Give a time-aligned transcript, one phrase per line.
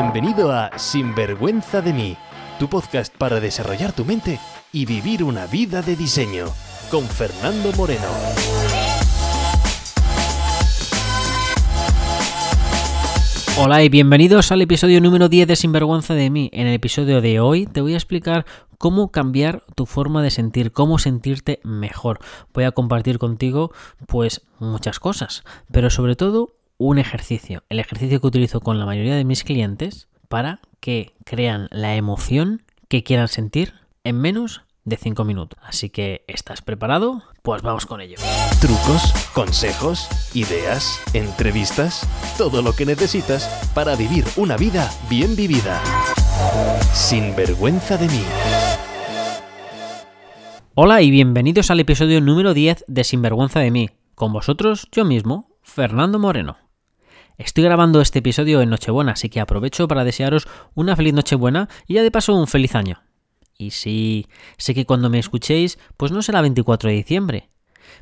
[0.00, 2.16] Bienvenido a Sinvergüenza de mí,
[2.60, 4.38] tu podcast para desarrollar tu mente
[4.72, 6.46] y vivir una vida de diseño,
[6.88, 8.06] con Fernando Moreno.
[13.58, 16.48] Hola y bienvenidos al episodio número 10 de Sinvergüenza de mí.
[16.52, 18.46] En el episodio de hoy te voy a explicar
[18.78, 22.20] cómo cambiar tu forma de sentir, cómo sentirte mejor.
[22.54, 23.72] Voy a compartir contigo
[24.06, 25.42] pues muchas cosas,
[25.72, 30.08] pero sobre todo un ejercicio, el ejercicio que utilizo con la mayoría de mis clientes
[30.28, 35.58] para que crean la emoción que quieran sentir en menos de 5 minutos.
[35.62, 37.24] Así que, ¿estás preparado?
[37.42, 38.16] Pues vamos con ello.
[38.60, 45.82] Trucos, consejos, ideas, entrevistas, todo lo que necesitas para vivir una vida bien vivida.
[46.94, 48.22] Sin vergüenza de mí.
[50.74, 53.90] Hola y bienvenidos al episodio número 10 de Sinvergüenza de mí.
[54.14, 56.67] Con vosotros, yo mismo, Fernando Moreno.
[57.38, 61.94] Estoy grabando este episodio en Nochebuena, así que aprovecho para desearos una feliz Nochebuena y
[61.94, 63.00] ya de paso un feliz año.
[63.56, 64.26] Y sí,
[64.56, 67.48] sé que cuando me escuchéis, pues no será 24 de diciembre.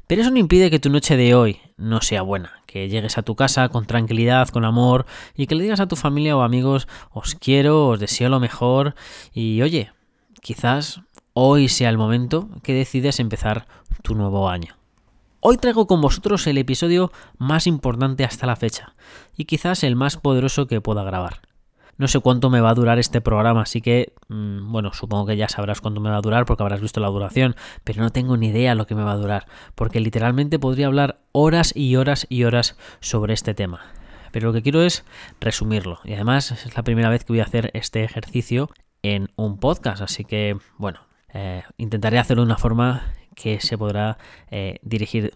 [0.06, 3.22] Pero eso no impide que tu noche de hoy no sea buena, que llegues a
[3.22, 6.88] tu casa con tranquilidad, con amor y que le digas a tu familia o amigos
[7.10, 8.94] os quiero, os deseo lo mejor
[9.34, 9.92] y oye,
[10.40, 11.02] quizás
[11.34, 13.66] hoy sea el momento que decides empezar
[14.02, 14.76] tu nuevo año.
[15.40, 18.94] Hoy traigo con vosotros el episodio más importante hasta la fecha
[19.36, 21.42] y quizás el más poderoso que pueda grabar.
[21.98, 25.36] No sé cuánto me va a durar este programa, así que, mmm, bueno, supongo que
[25.36, 28.36] ya sabrás cuánto me va a durar porque habrás visto la duración, pero no tengo
[28.36, 32.26] ni idea lo que me va a durar, porque literalmente podría hablar horas y horas
[32.28, 33.80] y horas sobre este tema.
[34.32, 35.04] Pero lo que quiero es
[35.40, 38.68] resumirlo, y además es la primera vez que voy a hacer este ejercicio
[39.02, 41.00] en un podcast, así que, bueno,
[41.32, 44.18] eh, intentaré hacerlo de una forma que se podrá
[44.50, 45.34] eh, dirigir,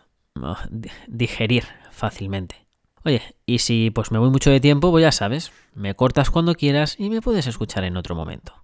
[1.07, 2.67] digerir fácilmente.
[3.05, 6.55] Oye, y si pues me voy mucho de tiempo, pues ya sabes, me cortas cuando
[6.55, 8.55] quieras y me puedes escuchar en otro momento.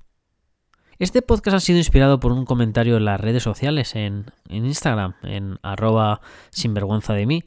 [0.98, 5.14] Este podcast ha sido inspirado por un comentario en las redes sociales, en, en Instagram,
[5.22, 7.44] en arroba sinvergüenza de mí.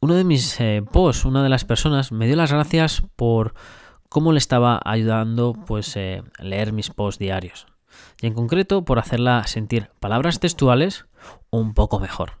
[0.00, 3.54] Uno de mis eh, posts, una de las personas, me dio las gracias por
[4.08, 7.66] cómo le estaba ayudando pues eh, leer mis posts diarios.
[8.22, 11.04] Y en concreto por hacerla sentir palabras textuales
[11.50, 12.40] un poco mejor.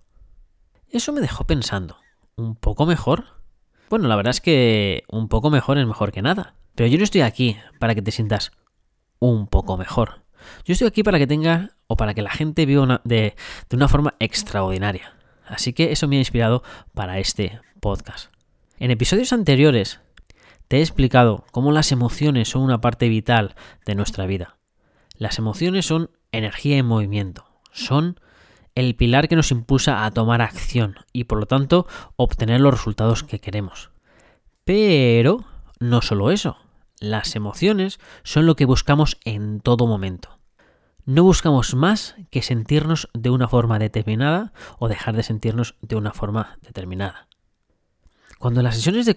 [0.88, 1.98] Eso me dejó pensando,
[2.36, 3.40] ¿un poco mejor?
[3.88, 6.54] Bueno, la verdad es que un poco mejor es mejor que nada.
[6.74, 8.52] Pero yo no estoy aquí para que te sientas
[9.18, 10.22] un poco mejor.
[10.64, 13.34] Yo estoy aquí para que tenga o para que la gente viva de,
[13.68, 15.14] de una forma extraordinaria.
[15.46, 16.62] Así que eso me ha inspirado
[16.94, 18.32] para este podcast.
[18.78, 20.00] En episodios anteriores
[20.68, 24.56] te he explicado cómo las emociones son una parte vital de nuestra vida.
[25.16, 28.20] Las emociones son energía en movimiento, son
[28.74, 31.86] el pilar que nos impulsa a tomar acción y por lo tanto
[32.16, 33.90] obtener los resultados que queremos.
[34.64, 35.44] Pero
[35.78, 36.56] no solo eso,
[37.00, 40.38] las emociones son lo que buscamos en todo momento.
[41.06, 46.12] No buscamos más que sentirnos de una forma determinada o dejar de sentirnos de una
[46.12, 47.29] forma determinada.
[48.40, 49.16] Cuando en las sesiones de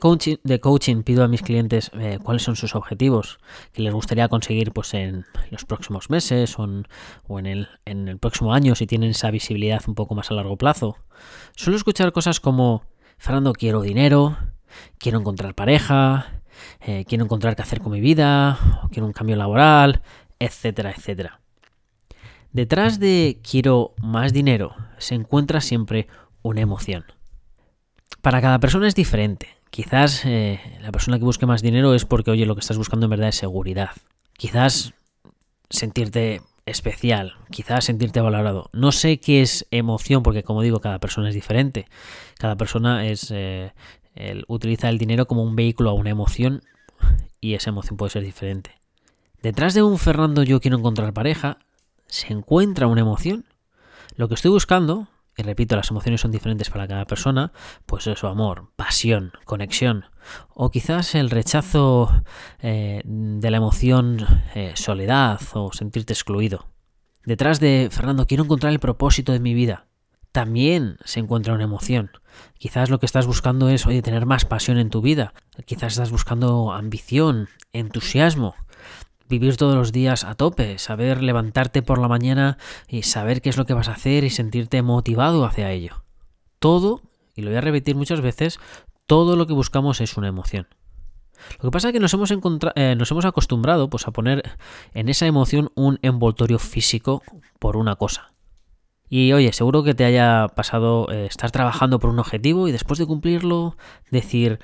[0.60, 3.40] coaching, pido a mis clientes eh, cuáles son sus objetivos
[3.72, 6.66] que les gustaría conseguir pues, en los próximos meses o,
[7.40, 7.48] en,
[7.86, 10.98] el, próximo año si tienen esa visibilidad un poco más a largo plazo,
[11.56, 12.84] suelo escuchar cosas como,
[13.18, 14.38] Fernando, quiero dinero,
[14.98, 16.42] quiero encontrar pareja,
[16.82, 18.60] eh, quiero encontrar qué hacer con mi vida,
[18.92, 20.02] quiero un cambio laboral,
[20.38, 21.40] etcétera, etcétera.
[22.52, 26.08] Detrás de quiero más dinero se encuentra siempre
[26.42, 27.06] una emoción.
[28.22, 29.50] Para cada persona es diferente.
[29.70, 33.06] Quizás eh, la persona que busque más dinero es porque, oye, lo que estás buscando
[33.06, 33.92] en verdad es seguridad.
[34.38, 34.94] Quizás
[35.70, 38.70] sentirte especial, quizás sentirte valorado.
[38.72, 41.88] No sé qué es emoción, porque como digo, cada persona es diferente.
[42.38, 43.74] Cada persona es eh,
[44.16, 46.62] el, utiliza el dinero como un vehículo a una emoción
[47.42, 48.72] y esa emoción puede ser diferente.
[49.42, 51.58] Detrás de un Fernando yo quiero encontrar pareja,
[52.08, 53.46] se encuentra una emoción.
[54.16, 57.52] Lo que estoy buscando y repito, las emociones son diferentes para cada persona,
[57.86, 60.06] pues eso, amor, pasión, conexión,
[60.54, 62.24] o quizás el rechazo
[62.60, 66.68] eh, de la emoción eh, soledad o sentirte excluido.
[67.26, 69.88] Detrás de Fernando, quiero encontrar el propósito de mi vida.
[70.32, 72.12] También se encuentra una emoción.
[72.58, 75.34] Quizás lo que estás buscando es, oye, tener más pasión en tu vida.
[75.66, 78.56] Quizás estás buscando ambición, entusiasmo
[79.40, 83.58] vivir todos los días a tope, saber levantarte por la mañana y saber qué es
[83.58, 86.04] lo que vas a hacer y sentirte motivado hacia ello.
[86.60, 87.02] Todo,
[87.36, 88.60] y lo voy a repetir muchas veces,
[89.08, 90.68] todo lo que buscamos es una emoción.
[91.60, 92.32] Lo que pasa es que nos hemos,
[92.76, 94.44] eh, nos hemos acostumbrado pues, a poner
[94.94, 97.24] en esa emoción un envoltorio físico
[97.58, 98.34] por una cosa.
[99.10, 103.00] Y oye, seguro que te haya pasado eh, estar trabajando por un objetivo y después
[103.00, 103.78] de cumplirlo
[104.12, 104.60] decir,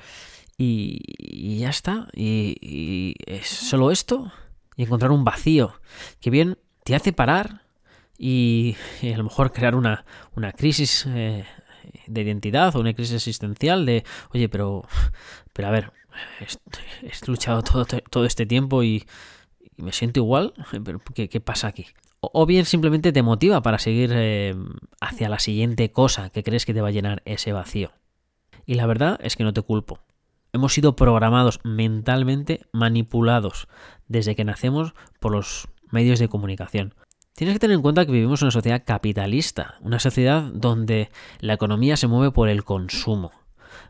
[0.62, 2.08] y, ya está.
[2.14, 4.30] Y, es solo esto.
[4.80, 5.74] Y encontrar un vacío
[6.20, 7.66] que bien te hace parar
[8.16, 11.44] y, a lo mejor crear una, una crisis eh,
[12.06, 14.86] de identidad o una crisis existencial de, oye, pero,
[15.52, 15.92] pero a ver,
[16.40, 19.04] he, luchado todo, todo este tiempo y,
[19.76, 21.84] me siento igual, pero ¿qué, pasa aquí?
[22.20, 24.56] O, bien simplemente te motiva para seguir eh,
[25.02, 27.92] hacia la siguiente cosa que crees que te va a llenar ese vacío.
[28.64, 29.98] Y la verdad es que no te culpo.
[30.54, 33.68] Hemos sido programados mentalmente, manipulados
[34.10, 36.94] desde que nacemos por los medios de comunicación.
[37.34, 41.54] Tienes que tener en cuenta que vivimos en una sociedad capitalista, una sociedad donde la
[41.54, 43.30] economía se mueve por el consumo.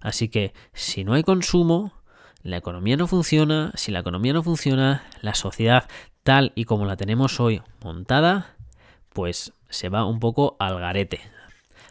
[0.00, 1.94] Así que si no hay consumo,
[2.42, 5.88] la economía no funciona, si la economía no funciona, la sociedad
[6.22, 8.56] tal y como la tenemos hoy montada,
[9.14, 11.20] pues se va un poco al garete.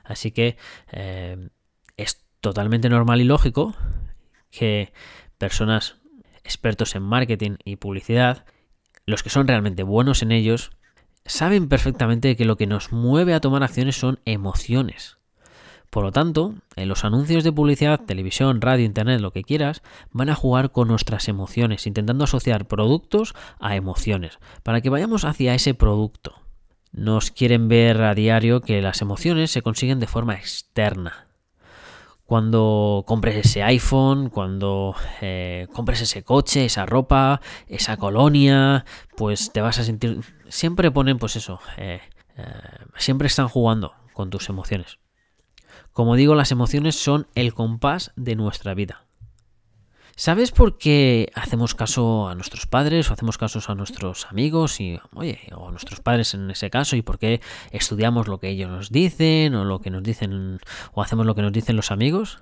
[0.03, 0.55] Así que
[0.91, 1.49] eh,
[1.97, 3.75] es totalmente normal y lógico
[4.51, 4.93] que
[5.39, 5.95] personas
[6.43, 8.45] expertos en marketing y publicidad,
[9.05, 10.71] los que son realmente buenos en ellos,
[11.25, 15.17] saben perfectamente que lo que nos mueve a tomar acciones son emociones.
[15.89, 19.81] Por lo tanto, en los anuncios de publicidad, televisión, radio, internet, lo que quieras,
[20.11, 25.55] van a jugar con nuestras emociones, intentando asociar productos a emociones, para que vayamos hacia
[25.55, 26.35] ese producto.
[26.91, 31.28] Nos quieren ver a diario que las emociones se consiguen de forma externa,
[32.29, 38.85] cuando compres ese iPhone, cuando eh, compres ese coche, esa ropa, esa colonia,
[39.17, 40.21] pues te vas a sentir...
[40.47, 42.01] Siempre ponen, pues eso, eh,
[42.37, 42.43] eh,
[42.97, 44.99] siempre están jugando con tus emociones.
[45.91, 49.07] Como digo, las emociones son el compás de nuestra vida.
[50.19, 54.99] ¿Sabes por qué hacemos caso a nuestros padres o hacemos caso a nuestros amigos y,
[55.15, 57.39] oye, o a nuestros padres en ese caso y por qué
[57.71, 60.59] estudiamos lo que ellos nos dicen o lo que nos dicen
[60.91, 62.39] o hacemos lo que nos dicen los amigos?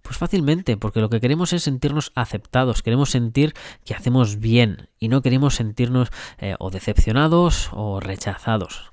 [0.00, 3.52] Pues fácilmente, porque lo que queremos es sentirnos aceptados, queremos sentir
[3.84, 6.08] que hacemos bien y no queremos sentirnos
[6.38, 8.92] eh, o decepcionados o rechazados.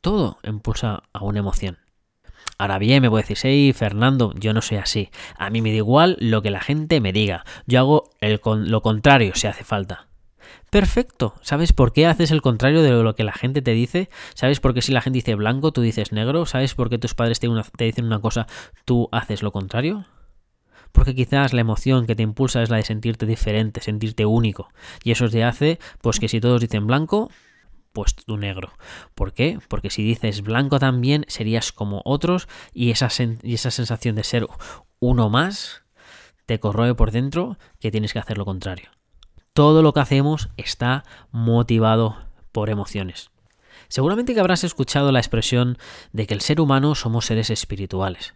[0.00, 1.85] Todo impulsa a una emoción.
[2.58, 5.10] Ahora bien, me puede decir, hey, Fernando, yo no soy así.
[5.36, 7.44] A mí me da igual lo que la gente me diga.
[7.66, 10.08] Yo hago el lo contrario si hace falta.
[10.70, 11.34] Perfecto.
[11.42, 14.10] ¿Sabes por qué haces el contrario de lo que la gente te dice?
[14.34, 16.46] ¿Sabes por qué si la gente dice blanco, tú dices negro?
[16.46, 18.46] ¿Sabes por qué tus padres te, te dicen una cosa,
[18.84, 20.06] tú haces lo contrario?
[20.92, 24.68] Porque quizás la emoción que te impulsa es la de sentirte diferente, sentirte único.
[25.04, 27.30] Y eso te hace, pues que si todos dicen blanco,
[27.96, 28.74] pues tu negro.
[29.14, 29.58] ¿Por qué?
[29.68, 33.08] Porque si dices blanco también serías como otros y esa,
[33.42, 34.46] y esa sensación de ser
[35.00, 35.82] uno más
[36.44, 38.90] te corroe por dentro que tienes que hacer lo contrario.
[39.54, 42.18] Todo lo que hacemos está motivado
[42.52, 43.30] por emociones.
[43.88, 45.78] Seguramente que habrás escuchado la expresión
[46.12, 48.34] de que el ser humano somos seres espirituales.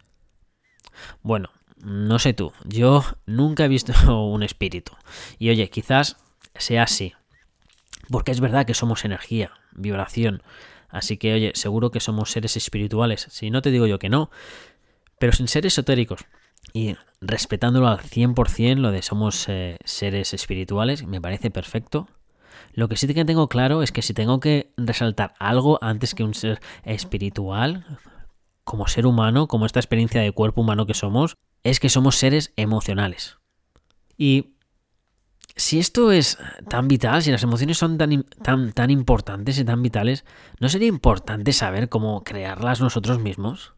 [1.21, 1.51] Bueno,
[1.83, 3.93] no sé tú, yo nunca he visto
[4.25, 4.93] un espíritu.
[5.37, 6.17] Y oye, quizás
[6.55, 7.13] sea así,
[8.11, 10.43] porque es verdad que somos energía, vibración.
[10.89, 13.27] Así que, oye, seguro que somos seres espirituales.
[13.29, 14.29] Si no te digo yo que no,
[15.17, 16.25] pero sin ser esotéricos.
[16.73, 22.07] Y respetándolo al 100%, lo de somos eh, seres espirituales, me parece perfecto.
[22.73, 26.23] Lo que sí que tengo claro es que si tengo que resaltar algo antes que
[26.23, 27.85] un ser espiritual,
[28.63, 32.53] como ser humano, como esta experiencia de cuerpo humano que somos, es que somos seres
[32.55, 33.37] emocionales.
[34.17, 34.50] Y
[35.55, 36.37] si esto es
[36.69, 40.25] tan vital, si las emociones son tan, tan, tan importantes y tan vitales,
[40.59, 43.73] ¿no sería importante saber cómo crearlas nosotros mismos?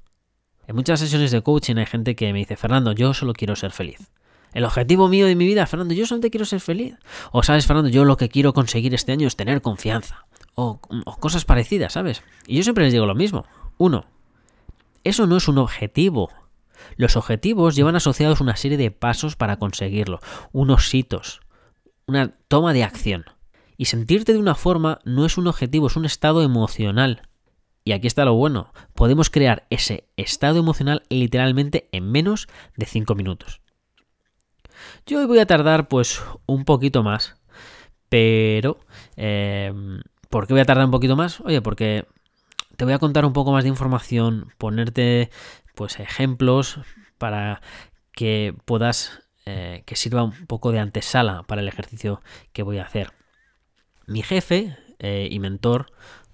[0.68, 3.72] En muchas sesiones de coaching hay gente que me dice, Fernando, yo solo quiero ser
[3.72, 4.12] feliz.
[4.54, 6.96] El objetivo mío de mi vida, Fernando, yo solo quiero ser feliz.
[7.32, 10.28] O sabes, Fernando, yo lo que quiero conseguir este año es tener confianza.
[10.56, 12.22] O, o cosas parecidas, ¿sabes?
[12.46, 13.46] Y yo siempre les digo lo mismo.
[13.80, 14.06] Uno,
[15.04, 16.30] eso no es un objetivo.
[16.96, 20.20] Los objetivos llevan asociados una serie de pasos para conseguirlo,
[20.52, 21.42] unos hitos,
[22.08, 23.26] una toma de acción.
[23.78, 27.28] Y sentirte de una forma no es un objetivo, es un estado emocional.
[27.84, 33.16] Y aquí está lo bueno, podemos crear ese estado emocional literalmente en menos de 5
[33.16, 33.62] minutos.
[35.06, 37.36] Yo hoy voy a tardar pues un poquito más,
[38.10, 38.80] pero...
[39.18, 39.74] Eh,
[40.30, 41.42] ¿Por qué voy a tardar un poquito más?
[41.42, 42.08] Oye, porque
[42.76, 45.30] te voy a contar un poco más de información, ponerte
[45.76, 46.80] pues ejemplos
[47.20, 47.62] para
[48.14, 52.22] que puedas eh, que sirva un poco de antesala para el ejercicio
[52.54, 53.14] que voy a hacer.
[54.08, 55.92] Mi jefe eh, y mentor,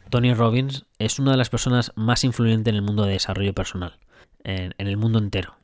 [0.09, 3.99] Tony Robbins, es una de las personas más influyentes en el mundo de desarrollo personal,
[4.43, 5.55] en, el mundo entero.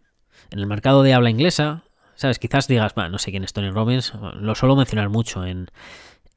[0.51, 1.83] En el mercado de habla inglesa,
[2.15, 5.69] sabes, quizás digas, no sé quién es Tony Robbins, lo suelo mencionar mucho en,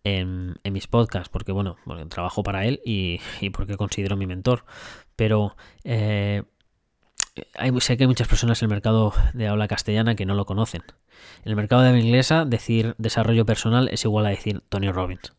[0.04, 1.76] en, mis podcasts, porque bueno,
[2.08, 3.20] trabajo para él y,
[3.52, 4.64] porque considero mi mentor.
[5.16, 6.44] Pero eh,
[7.80, 10.82] sé que hay muchas personas en el mercado de habla castellana que no lo conocen.
[11.44, 15.32] En el mercado de habla inglesa, decir desarrollo personal es igual a decir Tony Robbins.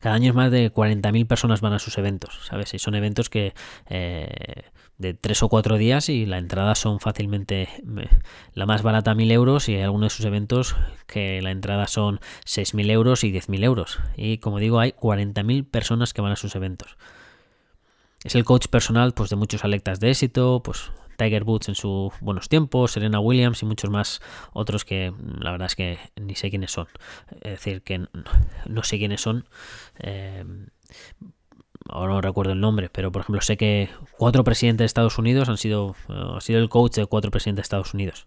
[0.00, 2.72] Cada año es más de 40.000 personas van a sus eventos, ¿sabes?
[2.76, 3.54] Son eventos que
[3.88, 4.62] eh,
[4.98, 7.68] de 3 o 4 días y la entrada son fácilmente
[8.52, 10.76] la más barata 1.000 euros y hay algunos de sus eventos
[11.06, 14.00] que la entrada son 6.000 euros y 10.000 euros.
[14.16, 16.96] Y como digo, hay 40.000 personas que van a sus eventos.
[18.22, 22.12] Es el coach personal pues, de muchos alectas de éxito, pues Tiger Woods en sus
[22.20, 24.20] buenos tiempos, Serena Williams y muchos más
[24.52, 26.88] otros que la verdad es que ni sé quiénes son.
[27.42, 29.46] Es decir, que no, sé quiénes son.
[29.98, 30.44] Eh,
[31.88, 35.48] ahora no recuerdo el nombre, pero por ejemplo sé que cuatro presidentes de Estados Unidos
[35.48, 38.26] han sido, ha sido el coach de cuatro presidentes de Estados Unidos.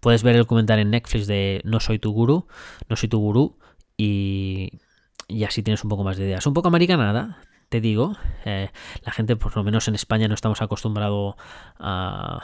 [0.00, 2.46] Puedes ver el comentario en Netflix de No soy tu gurú,
[2.88, 3.58] no soy tu gurú
[3.96, 4.80] y,
[5.28, 6.46] y así tienes un poco más de ideas.
[6.46, 8.16] Un poco americanada, te digo.
[8.44, 8.70] Eh,
[9.02, 11.34] la gente, por lo menos en España, no estamos acostumbrados
[11.78, 12.42] a,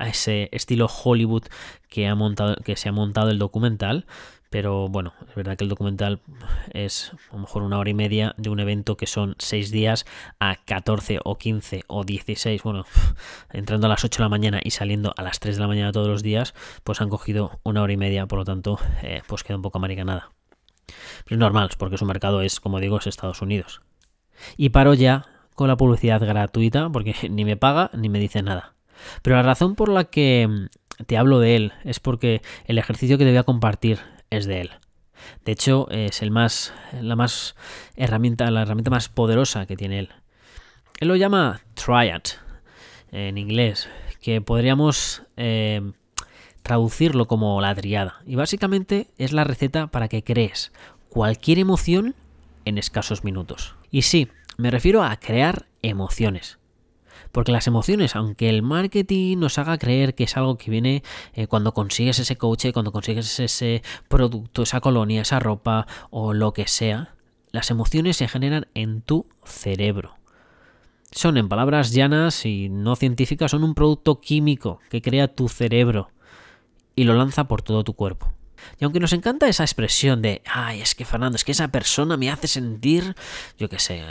[0.00, 1.44] ese estilo Hollywood
[1.88, 4.06] que, ha montado, que se ha montado el documental.
[4.48, 6.20] Pero bueno, es verdad que el documental
[6.72, 10.06] es a lo mejor una hora y media de un evento que son 6 días
[10.40, 12.60] a 14 o 15 o 16.
[12.64, 12.84] Bueno,
[13.52, 15.92] entrando a las 8 de la mañana y saliendo a las 3 de la mañana
[15.92, 19.44] todos los días, pues han cogido una hora y media, por lo tanto, eh, pues
[19.44, 20.32] queda un poco americanada.
[21.24, 23.82] Pero es normal, porque su mercado es, como digo, es Estados Unidos.
[24.56, 28.74] Y paro ya con la publicidad gratuita porque ni me paga ni me dice nada.
[29.22, 33.18] Pero la razón por la que mm, te hablo de él es porque el ejercicio
[33.18, 33.98] que te voy a compartir
[34.30, 34.70] es de él.
[35.44, 37.54] De hecho, es el más, la más
[37.96, 40.08] herramienta, la herramienta más poderosa que tiene él.
[40.98, 42.22] Él lo llama Triad
[43.12, 43.88] en inglés,
[44.20, 45.92] que podríamos eh,
[46.62, 48.20] traducirlo como la triada.
[48.26, 50.72] Y básicamente es la receta para que crees
[51.08, 52.14] cualquier emoción
[52.64, 53.74] en escasos minutos.
[53.90, 56.58] Y sí, me refiero a crear emociones.
[57.32, 61.02] Porque las emociones, aunque el marketing nos haga creer que es algo que viene
[61.34, 66.52] eh, cuando consigues ese coche, cuando consigues ese producto, esa colonia, esa ropa o lo
[66.52, 67.14] que sea,
[67.52, 70.16] las emociones se generan en tu cerebro.
[71.12, 76.10] Son, en palabras llanas y no científicas, son un producto químico que crea tu cerebro
[76.94, 78.32] y lo lanza por todo tu cuerpo.
[78.78, 82.16] Y aunque nos encanta esa expresión de, ay, es que Fernando, es que esa persona
[82.16, 83.14] me hace sentir,
[83.58, 84.04] yo qué sé,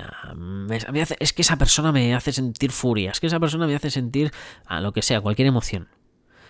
[1.20, 4.32] es que esa persona me hace sentir furia, es que esa persona me hace sentir
[4.65, 5.88] a lo que sea, cualquier emoción.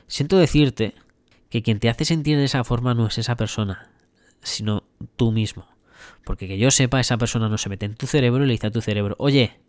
[0.07, 0.95] Siento decirte
[1.49, 3.89] que quien te hace sentir de esa forma no es esa persona,
[4.41, 4.83] sino
[5.15, 5.67] tú mismo.
[6.23, 8.67] Porque que yo sepa, esa persona no se mete en tu cerebro y le dice
[8.67, 9.59] a tu cerebro, oye,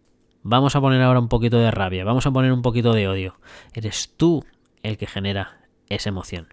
[0.43, 3.39] vamos a poner ahora un poquito de rabia, vamos a poner un poquito de odio.
[3.75, 4.45] Eres tú
[4.83, 6.49] el que genera esa emoción.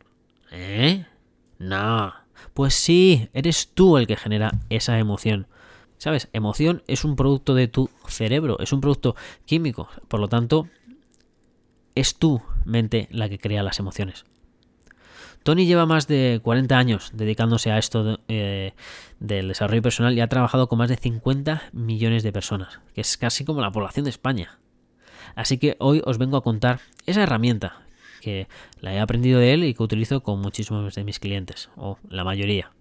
[0.51, 1.05] ¿Eh?
[1.59, 2.13] No.
[2.53, 5.47] Pues sí, eres tú el que genera esa emoción.
[5.97, 6.29] ¿Sabes?
[6.33, 9.89] Emoción es un producto de tu cerebro, es un producto químico.
[10.07, 10.67] Por lo tanto,
[11.95, 14.25] es tu mente la que crea las emociones.
[15.43, 18.73] Tony lleva más de 40 años dedicándose a esto eh,
[19.19, 23.17] del desarrollo personal y ha trabajado con más de 50 millones de personas, que es
[23.17, 24.59] casi como la población de España.
[25.35, 27.86] Así que hoy os vengo a contar esa herramienta
[28.21, 28.47] que
[28.79, 32.23] la he aprendido de él y que utilizo con muchísimos de mis clientes, o la
[32.23, 32.71] mayoría.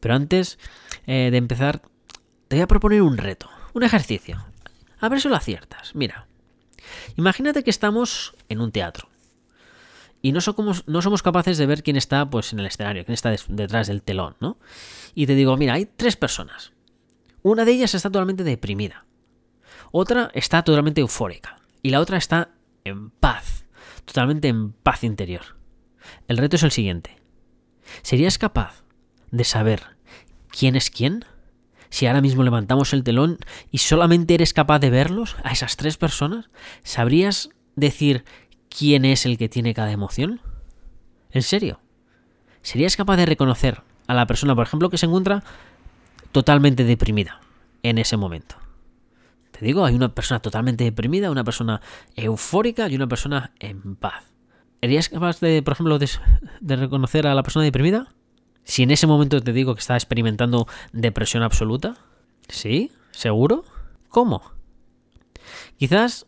[0.00, 0.58] Pero antes
[1.06, 1.82] eh, de empezar,
[2.48, 4.44] te voy a proponer un reto, un ejercicio.
[5.00, 5.94] A ver si lo aciertas.
[5.94, 6.26] Mira,
[7.16, 9.08] imagínate que estamos en un teatro
[10.20, 13.14] y no somos, no somos capaces de ver quién está pues, en el escenario, quién
[13.14, 14.58] está detrás del telón, ¿no?
[15.14, 16.72] Y te digo, mira, hay tres personas.
[17.42, 19.04] Una de ellas está totalmente deprimida.
[19.92, 21.56] Otra está totalmente eufórica.
[21.82, 22.50] Y la otra está
[22.84, 23.64] en paz
[24.08, 25.42] totalmente en paz interior.
[26.26, 27.16] El reto es el siguiente.
[28.02, 28.82] ¿Serías capaz
[29.30, 29.82] de saber
[30.48, 31.24] quién es quién?
[31.90, 33.38] Si ahora mismo levantamos el telón
[33.70, 36.50] y solamente eres capaz de verlos, a esas tres personas,
[36.82, 38.24] ¿sabrías decir
[38.68, 40.40] quién es el que tiene cada emoción?
[41.30, 41.80] ¿En serio?
[42.62, 45.44] ¿Serías capaz de reconocer a la persona, por ejemplo, que se encuentra
[46.32, 47.40] totalmente deprimida
[47.82, 48.56] en ese momento?
[49.60, 51.80] Digo, hay una persona totalmente deprimida, una persona
[52.14, 54.24] eufórica y una persona en paz.
[54.80, 58.14] ¿Erías capaz de, por ejemplo, de, reconocer a la persona deprimida?
[58.62, 61.96] Si en ese momento te digo que está experimentando depresión absoluta.
[62.48, 62.92] ¿Sí?
[63.10, 63.64] ¿Seguro?
[64.08, 64.42] ¿Cómo?
[65.76, 66.26] Quizás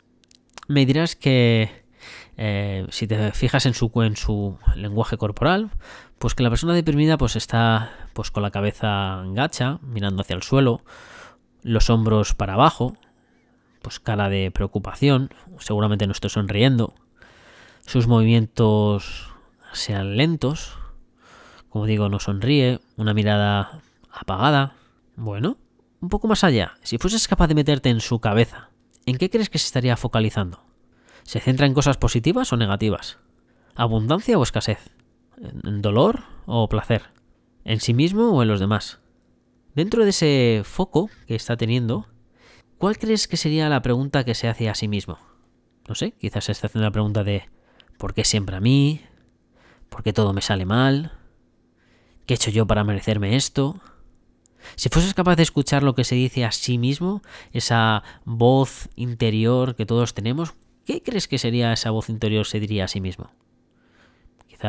[0.66, 1.84] me dirás que
[2.36, 5.70] eh, si te fijas en su, en su lenguaje corporal,
[6.18, 10.42] pues que la persona deprimida pues está pues con la cabeza gacha, mirando hacia el
[10.42, 10.82] suelo,
[11.62, 12.96] los hombros para abajo,
[13.82, 16.94] pues cara de preocupación, seguramente no estoy sonriendo,
[17.86, 19.30] sus movimientos
[19.72, 20.78] sean lentos,
[21.68, 23.80] como digo, no sonríe, una mirada
[24.12, 24.74] apagada.
[25.16, 25.56] Bueno,
[26.00, 28.70] un poco más allá, si fueses capaz de meterte en su cabeza,
[29.06, 30.62] ¿en qué crees que se estaría focalizando?
[31.22, 33.18] ¿Se centra en cosas positivas o negativas?
[33.74, 34.90] ¿Abundancia o escasez?
[35.64, 37.02] ¿En dolor o placer?
[37.64, 39.00] ¿En sí mismo o en los demás?
[39.74, 42.06] Dentro de ese foco que está teniendo,
[42.80, 45.18] ¿cuál crees que sería la pregunta que se hace a sí mismo?
[45.86, 47.44] No sé, quizás se está haciendo la pregunta de
[47.98, 49.02] ¿por qué siempre a mí?
[49.90, 51.12] ¿Por qué todo me sale mal?
[52.24, 53.78] ¿Qué he hecho yo para merecerme esto?
[54.76, 57.20] Si fueses capaz de escuchar lo que se dice a sí mismo,
[57.52, 60.54] esa voz interior que todos tenemos,
[60.86, 63.30] ¿qué crees que sería esa voz interior se diría a sí mismo?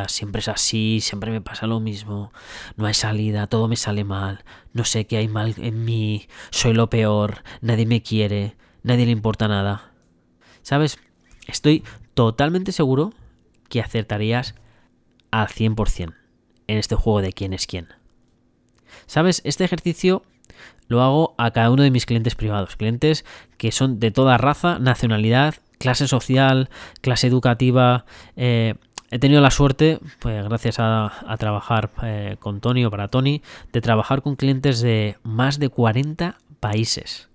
[0.07, 2.31] Siempre es así, siempre me pasa lo mismo,
[2.77, 4.43] no hay salida, todo me sale mal,
[4.73, 9.11] no sé qué hay mal en mí, soy lo peor, nadie me quiere, nadie le
[9.11, 9.91] importa nada.
[10.61, 10.97] ¿Sabes?
[11.45, 11.83] Estoy
[12.13, 13.13] totalmente seguro
[13.67, 14.55] que acertarías
[15.29, 16.13] al 100%
[16.67, 17.89] en este juego de quién es quién.
[19.07, 19.41] ¿Sabes?
[19.43, 20.23] Este ejercicio
[20.87, 23.25] lo hago a cada uno de mis clientes privados, clientes
[23.57, 26.69] que son de toda raza, nacionalidad, clase social,
[27.01, 28.05] clase educativa.
[28.35, 28.75] Eh,
[29.11, 33.41] he tenido la suerte, pues gracias a, trabajar eh, con Tony o para Tony,
[33.73, 37.29] de trabajar con clientes de más de 40 países.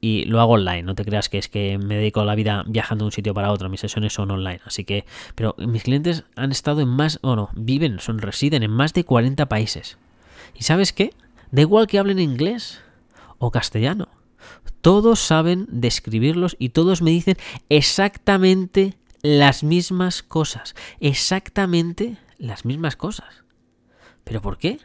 [0.00, 3.04] Y lo hago online, no te creas que es que me dedico la vida viajando
[3.04, 5.04] de un sitio para otro, mis sesiones son online, así que,
[5.34, 9.04] pero mis clientes han estado en más, o no, viven, son, residen en más de
[9.04, 9.98] 40 países.
[10.58, 11.12] ¿Y sabes qué?
[11.52, 12.80] Da igual que hablen inglés
[13.38, 14.08] o castellano.
[14.80, 17.36] Todos saben describirlos y todos me dicen
[17.68, 20.74] exactamente las mismas cosas.
[21.00, 23.44] Exactamente las mismas cosas.
[24.24, 24.78] ¿Pero por qué?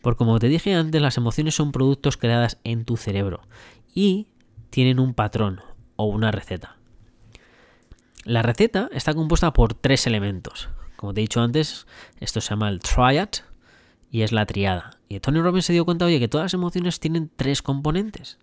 [0.00, 3.42] Porque como te dije antes, las emociones son productos creadas en tu cerebro
[3.94, 4.28] y
[4.70, 5.60] tienen un patrón
[5.96, 6.76] o una receta.
[8.24, 10.68] La receta está compuesta por tres elementos.
[10.96, 11.86] Como te he dicho antes,
[12.20, 13.30] esto se llama el triad,
[14.10, 14.98] y es la triada.
[15.08, 18.38] Y Tony Robbins se dio cuenta, oye, que todas las emociones tienen tres componentes.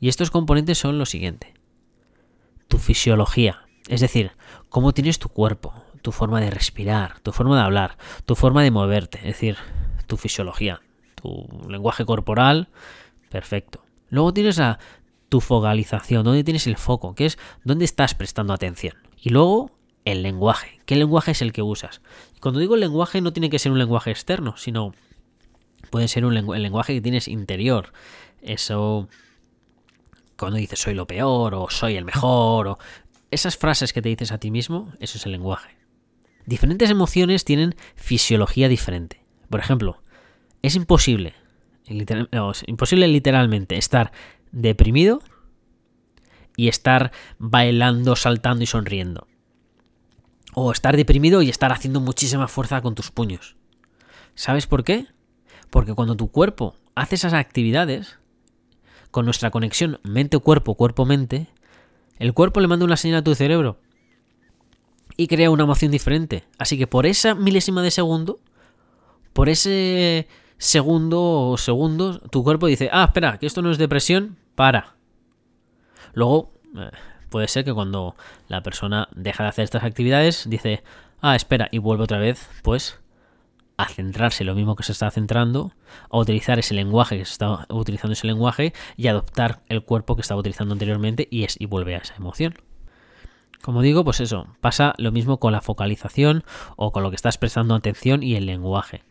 [0.00, 1.54] Y estos componentes son lo siguiente.
[2.68, 4.32] Tu fisiología, es decir,
[4.68, 7.96] cómo tienes tu cuerpo, tu forma de respirar, tu forma de hablar,
[8.26, 9.56] tu forma de moverte, es decir,
[10.06, 10.80] tu fisiología,
[11.14, 12.68] tu lenguaje corporal,
[13.28, 13.84] perfecto.
[14.08, 14.78] Luego tienes a
[15.28, 18.94] tu focalización, dónde tienes el foco, que es dónde estás prestando atención.
[19.16, 19.70] Y luego
[20.04, 20.80] el lenguaje.
[20.84, 22.02] ¿Qué lenguaje es el que usas?
[22.40, 24.92] cuando digo lenguaje no tiene que ser un lenguaje externo, sino
[25.90, 27.92] puede ser un el lenguaje que tienes interior.
[28.42, 29.08] Eso
[30.36, 32.78] cuando dices soy lo peor o soy el mejor o
[33.32, 35.76] esas frases que te dices a ti mismo, eso es el lenguaje.
[36.46, 39.24] Diferentes emociones tienen fisiología diferente.
[39.48, 40.02] Por ejemplo,
[40.60, 41.34] es imposible,
[42.66, 44.12] imposible literalmente estar
[44.52, 45.22] deprimido
[46.56, 49.26] y estar bailando, saltando y sonriendo.
[50.52, 53.56] O estar deprimido y estar haciendo muchísima fuerza con tus puños.
[54.34, 55.06] ¿Sabes por qué?
[55.70, 58.18] Porque cuando tu cuerpo hace esas actividades,
[59.10, 61.48] con nuestra conexión mente-cuerpo, cuerpo-mente,
[62.22, 63.78] el cuerpo le manda una señal a tu cerebro
[65.16, 66.44] y crea una emoción diferente.
[66.56, 68.38] Así que por esa milésima de segundo,
[69.32, 74.36] por ese segundo o segundos, tu cuerpo dice, ah, espera, que esto no es depresión,
[74.54, 74.94] para.
[76.14, 76.92] Luego, eh,
[77.28, 78.14] puede ser que cuando
[78.46, 80.84] la persona deja de hacer estas actividades, dice,
[81.20, 83.00] ah, espera, y vuelve otra vez, pues,
[83.82, 85.72] a centrarse lo mismo que se está centrando,
[86.10, 90.22] a utilizar ese lenguaje que se está utilizando ese lenguaje y adoptar el cuerpo que
[90.22, 92.54] estaba utilizando anteriormente y, es, y vuelve a esa emoción.
[93.60, 96.44] Como digo, pues eso, pasa lo mismo con la focalización
[96.76, 99.02] o con lo que estás prestando atención y el lenguaje.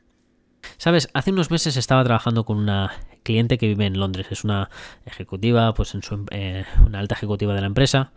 [0.77, 2.91] Sabes, hace unos meses estaba trabajando con una
[3.23, 4.69] cliente que vive en Londres, es una
[5.05, 8.11] ejecutiva, pues en su, eh, una alta ejecutiva de la empresa.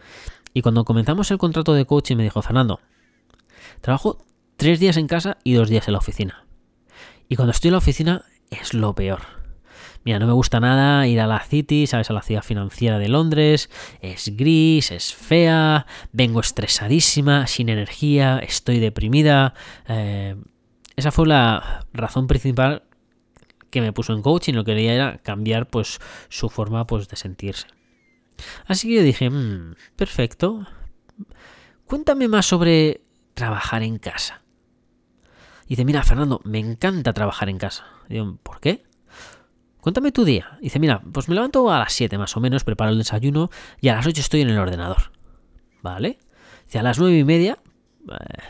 [0.52, 2.80] Y cuando comenzamos el contrato de coaching me dijo, Fernando,
[3.80, 4.24] trabajo
[4.56, 6.43] tres días en casa y dos días en la oficina.
[7.28, 9.20] Y cuando estoy en la oficina es lo peor.
[10.04, 12.10] Mira, no me gusta nada ir a la City, ¿sabes?
[12.10, 13.70] A la ciudad financiera de Londres.
[14.00, 19.54] Es gris, es fea, vengo estresadísima, sin energía, estoy deprimida.
[19.88, 20.36] Eh,
[20.96, 22.82] esa fue la razón principal
[23.70, 27.16] que me puso en coaching, lo que quería era cambiar pues su forma pues de
[27.16, 27.66] sentirse.
[28.66, 30.66] Así que yo dije, mm, perfecto.
[31.86, 33.00] Cuéntame más sobre
[33.34, 34.43] trabajar en casa.
[35.68, 37.86] Dice, mira, Fernando, me encanta trabajar en casa.
[38.08, 38.84] Digo, ¿por qué?
[39.80, 40.58] Cuéntame tu día.
[40.60, 43.50] Dice, mira, pues me levanto a las 7 más o menos, preparo el desayuno
[43.80, 45.12] y a las 8 estoy en el ordenador.
[45.82, 46.18] ¿Vale?
[46.64, 47.58] Dice, a las 9 y media
[48.10, 48.42] eh,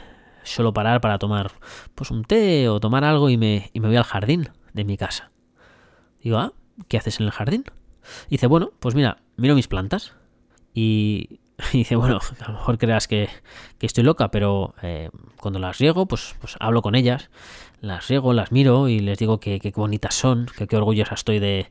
[0.45, 1.53] suelo parar para tomar
[1.95, 4.97] pues un té o tomar algo y me, y me voy al jardín de mi
[4.97, 5.33] casa.
[6.23, 6.53] Digo, ah,
[6.89, 7.65] ¿qué haces en el jardín?
[8.29, 10.15] dice, bueno, pues mira, miro mis plantas.
[10.73, 11.41] Y,
[11.79, 13.29] dice, bueno, a lo mejor creas que,
[13.81, 17.29] estoy loca, pero eh, cuando las riego, pues, pues hablo con ellas,
[17.83, 21.39] las riego, las miro y les digo que, qué bonitas son, que qué orgullosa estoy
[21.39, 21.69] de,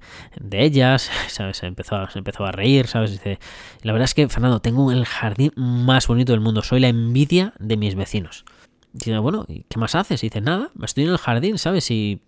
[0.52, 1.58] ellas, ¿sabes?
[1.58, 3.12] Se empezó, se empezó a reír, ¿sabes?
[3.12, 3.40] Dice,
[3.82, 7.54] la verdad es que, Fernando, tengo el jardín más bonito del mundo, soy la envidia
[7.60, 8.46] de mis vecinos.
[8.94, 10.24] Dice, bueno, ¿y qué más haces?
[10.24, 11.90] Y dice, nada, estoy en el jardín, ¿sabes?
[11.90, 12.22] Y,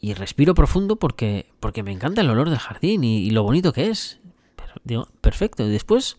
[0.00, 3.88] y respiro profundo porque, porque me encanta el olor del jardín y, lo bonito que
[3.88, 4.20] es.
[4.54, 5.64] Pero, digo, perfecto.
[5.64, 6.18] Y después,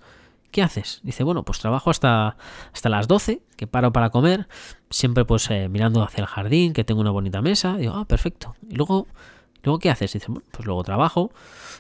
[0.52, 1.00] ¿qué haces?
[1.04, 2.38] Dice, bueno, pues trabajo hasta,
[2.74, 4.48] hasta las 12, que paro para comer,
[4.90, 7.78] siempre pues eh, mirando hacia el jardín, que tengo una bonita mesa.
[7.78, 8.56] Digo, ah, perfecto.
[8.70, 9.08] Y luego,
[9.64, 10.14] luego ¿qué haces?
[10.14, 11.32] Dice, bueno, pues luego trabajo,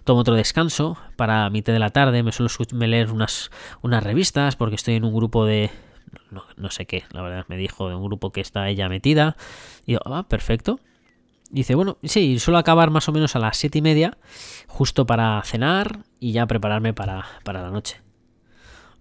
[0.04, 2.50] tomo otro descanso, para mitad de la tarde me suelo
[2.88, 5.70] leer unas, unas revistas porque estoy en un grupo de
[6.58, 9.36] no, sé qué, la verdad, me dijo de un grupo que está ella metida.
[9.86, 10.80] Yo, ah, perfecto.
[11.50, 14.18] Dice, bueno, sí, suelo acabar más o menos a las siete y media,
[14.68, 18.02] justo para cenar y ya prepararme para, la noche.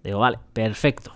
[0.03, 1.13] Digo, vale, perfecto.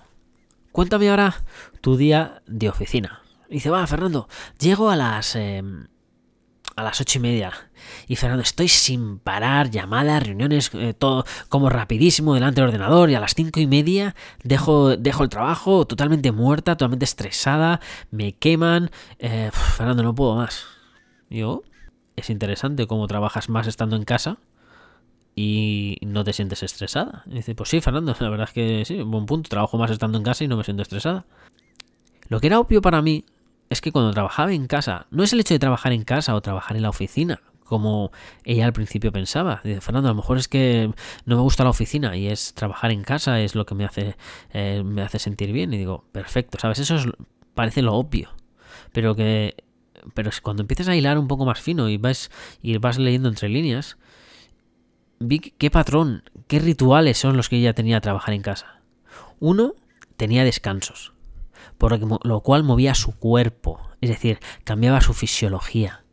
[0.73, 1.45] Cuéntame ahora
[1.81, 3.23] tu día de oficina.
[3.49, 5.37] Dice, va, Fernando, llego a las...
[5.37, 5.87] Em,
[6.77, 7.53] a las ocho y media.
[8.09, 13.11] Y Fernando, estoy sin parar, llamadas, reuniones, eh, todo como rapidísimo delante del ordenador.
[13.11, 18.33] Y a las cinco y media dejo, dejo el trabajo totalmente muerta, totalmente estresada, me
[18.33, 18.91] queman.
[19.19, 20.65] Eh, Fernando, no puedo más.
[21.31, 21.63] Yo,
[22.17, 24.39] es interesante cómo trabajas más estando en casa
[25.37, 27.25] y no te sientes estresada.
[27.27, 29.49] Y dice, pues sí, Fernando, la verdad es que sí, buen punto.
[29.49, 31.27] Trabajo más estando en casa y no me siento estresada.
[32.29, 33.25] Lo que era obvio para mí
[33.71, 36.41] es que cuando trabajaba en casa, no es el hecho de trabajar en casa o
[36.41, 38.13] trabajar en la oficina, como
[38.45, 39.61] ella al principio pensaba.
[39.65, 40.93] Dice, Fernando, a lo mejor es que
[41.25, 44.17] no me gusta la oficina y es trabajar en casa, es lo que me hace,
[44.53, 45.73] eh, me hace sentir bien.
[45.75, 46.79] Y digo, perfecto, ¿sabes?
[46.79, 46.97] Eso
[47.55, 48.31] parece lo obvio.
[48.93, 49.57] Pero que.
[50.13, 53.49] Pero cuando empiezas a hilar un poco más fino y vas, y vas leyendo entre
[53.49, 53.97] líneas,
[55.19, 58.81] vi qué patrón, qué rituales son los que ella tenía a trabajar en casa.
[59.41, 59.75] Uno,
[60.17, 61.15] tenía descansos
[61.79, 66.05] por lo cual movía su cuerpo, es decir, cambiaba su fisiología.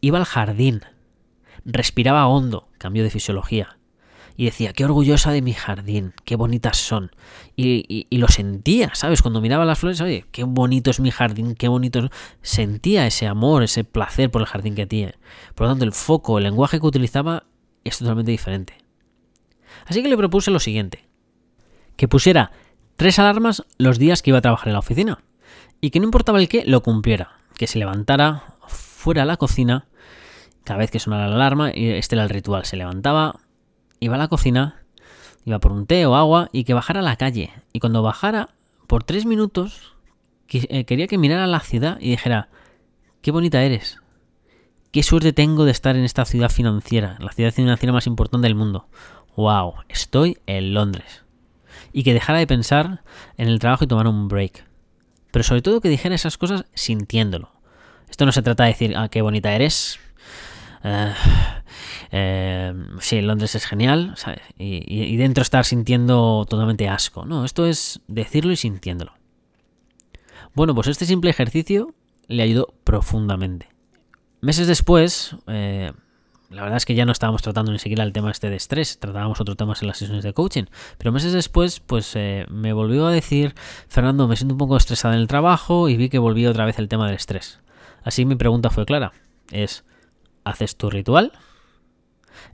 [0.00, 0.82] Iba al jardín,
[1.64, 3.78] respiraba hondo, cambio de fisiología,
[4.36, 7.10] y decía, qué orgullosa de mi jardín, qué bonitas son.
[7.56, 9.22] Y, lo sentía, ¿sabes?
[9.22, 12.10] Cuando miraba las flores, oye, qué bonito es mi jardín, qué bonito.
[12.42, 15.14] Sentía ese amor, ese placer por el jardín que tiene.
[15.54, 17.44] Por lo tanto, el foco, el lenguaje que utilizaba
[17.88, 18.74] es totalmente diferente.
[19.86, 21.06] Así que le propuse lo siguiente:
[21.96, 22.52] que pusiera
[22.96, 25.22] tres alarmas los días que iba a trabajar en la oficina.
[25.80, 27.38] Y que no importaba el qué, lo cumpliera.
[27.56, 29.86] Que se levantara fuera a la cocina
[30.66, 33.38] cada vez que sonara la alarma, este era el ritual, se levantaba,
[34.00, 34.82] iba a la cocina,
[35.44, 37.52] iba por un té o agua y que bajara a la calle.
[37.72, 38.48] Y cuando bajara,
[38.88, 39.94] por tres minutos,
[40.48, 42.48] eh, quería que mirara la ciudad y dijera,
[43.22, 44.00] qué bonita eres.
[44.96, 48.54] Qué suerte tengo de estar en esta ciudad financiera, la ciudad financiera más importante del
[48.54, 48.88] mundo.
[49.36, 49.74] ¡Wow!
[49.90, 51.22] Estoy en Londres
[51.92, 53.02] y que dejara de pensar
[53.36, 54.66] en el trabajo y tomar un break.
[55.32, 57.50] Pero sobre todo que dijera esas cosas sintiéndolo.
[58.08, 59.98] Esto no se trata de decir, ah, qué bonita eres.
[60.82, 61.12] Uh,
[62.12, 64.14] eh, sí, Londres es genial.
[64.56, 67.26] Y, y, dentro estar sintiendo totalmente asco.
[67.26, 69.12] No, esto es decirlo y sintiéndolo.
[70.54, 71.94] Bueno, pues este simple ejercicio
[72.28, 73.75] le ayudó profundamente.
[74.46, 75.90] Meses después, eh,
[76.50, 79.00] la verdad es que ya no estábamos tratando ni siquiera el tema este de estrés,
[79.00, 80.66] tratábamos otros temas en las sesiones de coaching.
[80.98, 83.56] Pero meses después, pues eh, me volvió a decir,
[83.88, 86.78] Fernando, me siento un poco estresada en el trabajo y vi que volvía otra vez
[86.78, 87.58] el tema del estrés.
[88.04, 89.10] Así mi pregunta fue clara,
[89.50, 89.84] es,
[90.44, 91.32] ¿haces tu ritual?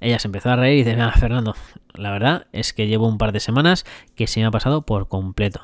[0.00, 1.54] Ella se empezó a reír y dice, ah, Fernando,
[1.92, 5.08] la verdad es que llevo un par de semanas que se me ha pasado por
[5.08, 5.60] completo.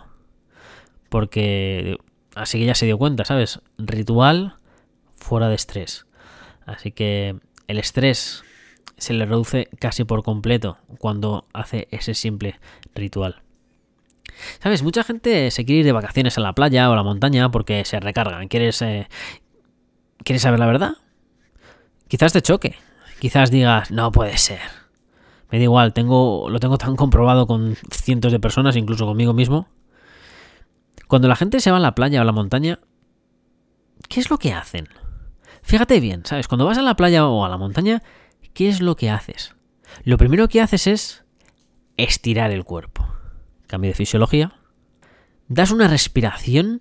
[1.09, 1.97] Porque
[2.35, 3.63] así que ya se dio cuenta, ¿sabes?
[3.79, 4.57] Ritual
[5.17, 6.05] fuera de estrés.
[6.69, 7.35] Así que
[7.67, 8.45] el estrés
[8.99, 12.61] se le reduce casi por completo cuando hace ese simple
[12.95, 13.43] ritual.
[14.63, 14.83] ¿Sabes?
[14.83, 17.85] Mucha gente se quiere ir de vacaciones a la playa o a la montaña porque
[17.87, 18.49] se recargan.
[18.49, 19.09] ¿Quieres, eh,
[20.23, 20.93] ¿Quieres saber la verdad?
[22.07, 22.77] Quizás te choque.
[23.19, 24.61] Quizás digas, no puede ser.
[25.51, 29.69] Me da igual, tengo, lo tengo tan comprobado con cientos de personas, incluso conmigo mismo.
[31.07, 32.81] Cuando la gente se va a la playa o a la montaña,
[34.09, 34.89] ¿qué es lo que hacen?
[35.69, 36.49] Fíjate bien, ¿sabes?
[36.49, 38.03] Cuando vas a la playa o a la montaña,
[38.55, 39.55] ¿qué es lo que haces?
[40.03, 41.25] Lo primero que haces es
[41.99, 43.07] estirar el cuerpo.
[43.67, 44.59] Cambio de fisiología.
[45.47, 46.81] Das una respiración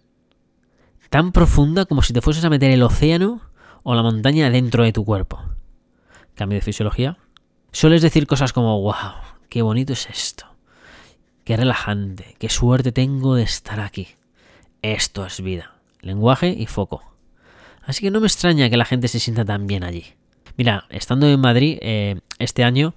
[1.09, 3.41] tan profunda como si te fueses a meter el océano
[3.83, 5.43] o la montaña dentro de tu cuerpo.
[6.33, 7.17] Cambio de fisiología.
[7.73, 9.15] Sueles decir cosas como, wow,
[9.49, 10.45] qué bonito es esto.
[11.43, 14.07] Qué relajante, qué suerte tengo de estar aquí.
[14.81, 15.75] Esto es vida.
[15.99, 17.16] Lenguaje y foco.
[17.87, 20.03] Así que no me extraña que la gente se sienta tan bien allí.
[20.57, 22.93] Mira, estando en Madrid eh, este año,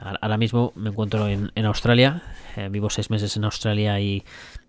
[0.00, 2.22] ahora mismo me encuentro en, Australia,
[2.56, 4.22] eh, vivo seis meses en Australia y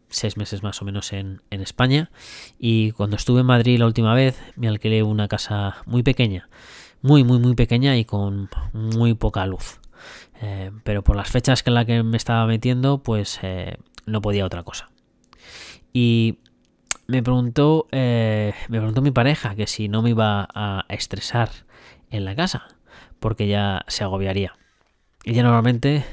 [0.10, 2.10] seis meses más o menos en, España.
[2.58, 6.50] Y cuando estuve en Madrid la última vez, me alquilé una casa muy pequeña,
[7.04, 9.80] muy, muy, muy pequeña y con muy poca luz.
[10.42, 13.40] Eh, pero por las fechas en las que me estaba metiendo, pues
[14.08, 14.90] no podía otra cosa.
[15.94, 16.40] Y
[17.08, 21.50] me preguntó, eh, me preguntó mi pareja que si no me iba a estresar
[22.10, 22.68] en la casa,
[23.20, 24.54] porque ya se agobiaría.
[25.28, 26.06] Ella normalmente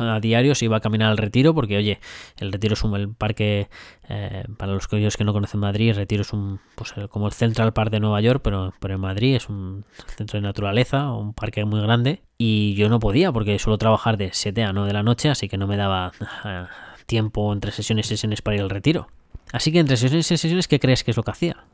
[0.00, 2.00] a diario se iba a caminar al retiro porque, oye,
[2.38, 3.68] el retiro es un parque,
[4.08, 7.72] eh, para los que no conocen Madrid, el retiro es un, pues como el Central
[7.72, 9.84] Park de Nueva York, pero, pero en Madrid es un
[10.16, 12.22] centro de naturaleza, un parque muy grande.
[12.36, 15.48] Y yo no podía porque suelo trabajar de 7 a 9 de la noche, así
[15.48, 16.10] que no me daba
[16.44, 16.64] eh,
[17.06, 19.06] tiempo entre sesiones y sesiones para ir al retiro.
[19.52, 21.64] Así que entre sesiones y sesiones, ¿qué crees que es lo que hacía?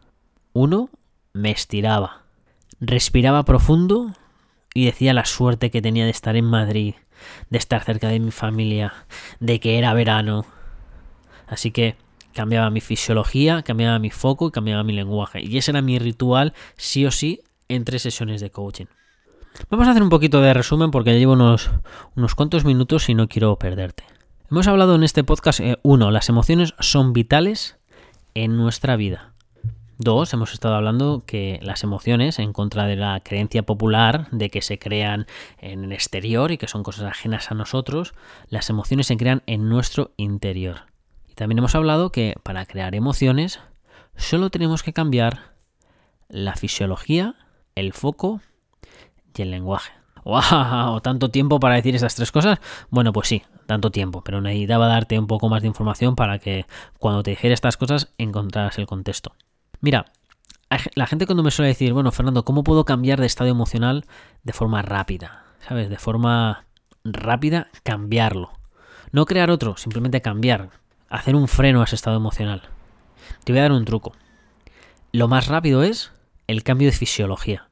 [0.53, 0.91] Uno,
[1.33, 2.23] me estiraba.
[2.81, 4.15] Respiraba profundo
[4.75, 6.95] y decía la suerte que tenía de estar en Madrid,
[7.51, 8.93] de estar cerca de mi familia,
[9.41, 10.47] de que era verano.
[11.47, 11.97] Así que
[12.33, 15.41] cambiaba mi fisiología, cambiaba mi foco y cambiaba mi lenguaje.
[15.41, 18.87] Y ese era mi ritual, sí o sí, entre sesiones de coaching.
[19.71, 21.71] Vamos a hacer un poquito de resumen porque ya llevo unos,
[22.17, 24.05] unos cuantos minutos y no quiero perderte.
[24.51, 27.79] Hemos hablado en este podcast, eh, uno, las emociones son vitales
[28.35, 29.33] en nuestra vida.
[29.97, 34.61] Dos, hemos estado hablando que las emociones, en contra de la creencia popular de que
[34.61, 35.27] se crean
[35.59, 38.13] en el exterior y que son cosas ajenas a nosotros,
[38.49, 40.83] las emociones se crean en nuestro interior.
[41.27, 43.61] Y también hemos hablado que para crear emociones
[44.15, 45.55] solo tenemos que cambiar
[46.29, 47.35] la fisiología,
[47.77, 48.43] el foco
[49.35, 49.93] y el lenguaje.
[50.23, 51.01] ¡Wow!
[51.03, 52.59] ¿Tanto tiempo para decir esas tres cosas?
[52.91, 56.67] Bueno, pues sí, tanto tiempo, pero necesitaba darte un poco más de información para que
[56.99, 59.33] cuando te dijera estas cosas encontraras el contexto.
[59.81, 60.07] Mira,
[60.95, 64.07] la gente cuando me suele decir, bueno, Fernando, ¿cómo puedo cambiar de estado emocional
[64.43, 65.45] de forma rápida?
[65.67, 65.89] ¿Sabes?
[65.89, 66.65] De forma
[67.05, 68.51] rápida, cambiarlo.
[69.13, 70.71] No crear otro, simplemente cambiar.
[71.09, 72.63] Hacer un freno a ese estado emocional.
[73.45, 74.13] Te voy a dar un truco.
[75.13, 76.13] Lo más rápido es
[76.47, 77.69] el cambio de fisiología.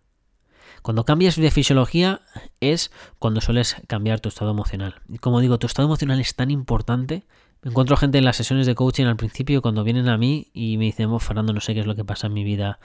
[0.83, 2.23] Cuando cambias de fisiología
[2.61, 5.01] es cuando sueles cambiar tu estado emocional.
[5.09, 7.25] Y como digo, tu estado emocional es tan importante
[7.65, 10.77] me encuentro gente en las sesiones de coaching al principio cuando vienen a mí y
[10.79, 12.81] me dicen, oh, Fernando, no sé qué es lo que pasa en mi vida,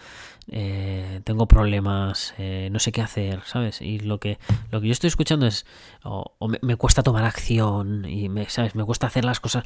[0.51, 3.81] eh, tengo problemas, eh, no sé qué hacer, ¿sabes?
[3.81, 4.37] Y lo que,
[4.69, 5.65] lo que yo estoy escuchando es,
[6.03, 6.31] o,
[6.61, 8.75] me, cuesta tomar acción y me, ¿sabes?
[8.75, 9.63] Me cuesta hacer las cosas,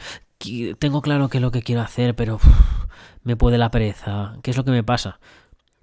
[0.80, 2.39] tengo claro qué es lo que quiero hacer, pero
[3.24, 5.20] me puede la pereza, ¿qué es lo que me pasa?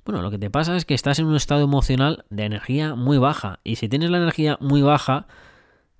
[0.08, 3.18] Bueno, lo que te pasa es que estás en un estado emocional de energía muy
[3.18, 5.26] baja y si tienes la energía muy baja,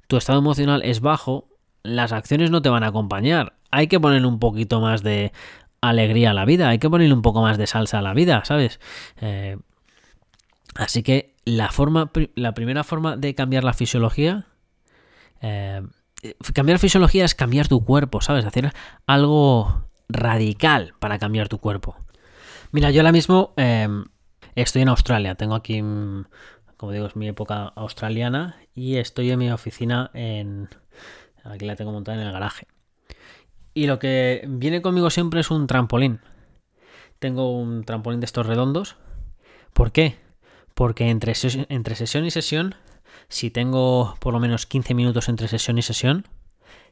[0.06, 1.50] tu estado emocional es bajo
[1.82, 3.58] las acciones no te van a acompañar.
[3.70, 5.30] Hay que ponerle un poquito más de
[5.82, 8.42] alegría a la vida, hay que ponerle un poco más de salsa a la vida,
[8.46, 8.80] ¿sabes?
[9.20, 9.58] Eh,
[10.74, 14.46] así que la, forma, la primera forma de cambiar la fisiología...
[15.42, 15.82] Eh,
[16.54, 18.46] cambiar fisiología es cambiar tu cuerpo, ¿sabes?
[18.46, 18.72] Hacer
[19.06, 22.07] algo radical para cambiar tu cuerpo.
[22.70, 24.04] Mira, yo ahora mismo em,
[24.54, 26.26] estoy en Australia, tengo aquí, mm,
[26.76, 30.68] como digo, es mi época australiana y estoy en mi oficina en,
[31.44, 32.66] Aquí la tengo montada en el garaje.
[33.74, 36.20] Y lo que viene conmigo siempre es un trampolín.
[37.18, 38.96] Tengo un trampolín de estos redondos.
[39.72, 40.16] ¿Por qué?
[40.74, 41.32] Porque entre,
[41.68, 42.74] entre sesión y sesión,
[43.28, 46.26] si tengo por lo menos 15 minutos entre sesión y sesión,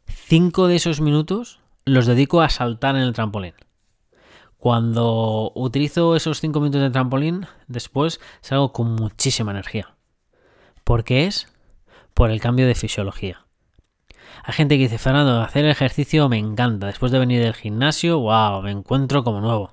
[0.07, 3.55] 5 de esos minutos los dedico a saltar en el trampolín.
[4.67, 9.95] Cuando utilizo esos 5 minutos de trampolín, después salgo con muchísima energía.
[10.83, 11.47] ¿Por qué es?
[12.15, 13.47] Por el cambio de fisiología.
[14.43, 16.89] Hay gente que dice, Fernando, hacer ejercicio me encanta.
[16.89, 19.71] Después de venir del gimnasio, wow, me encuentro como nuevo.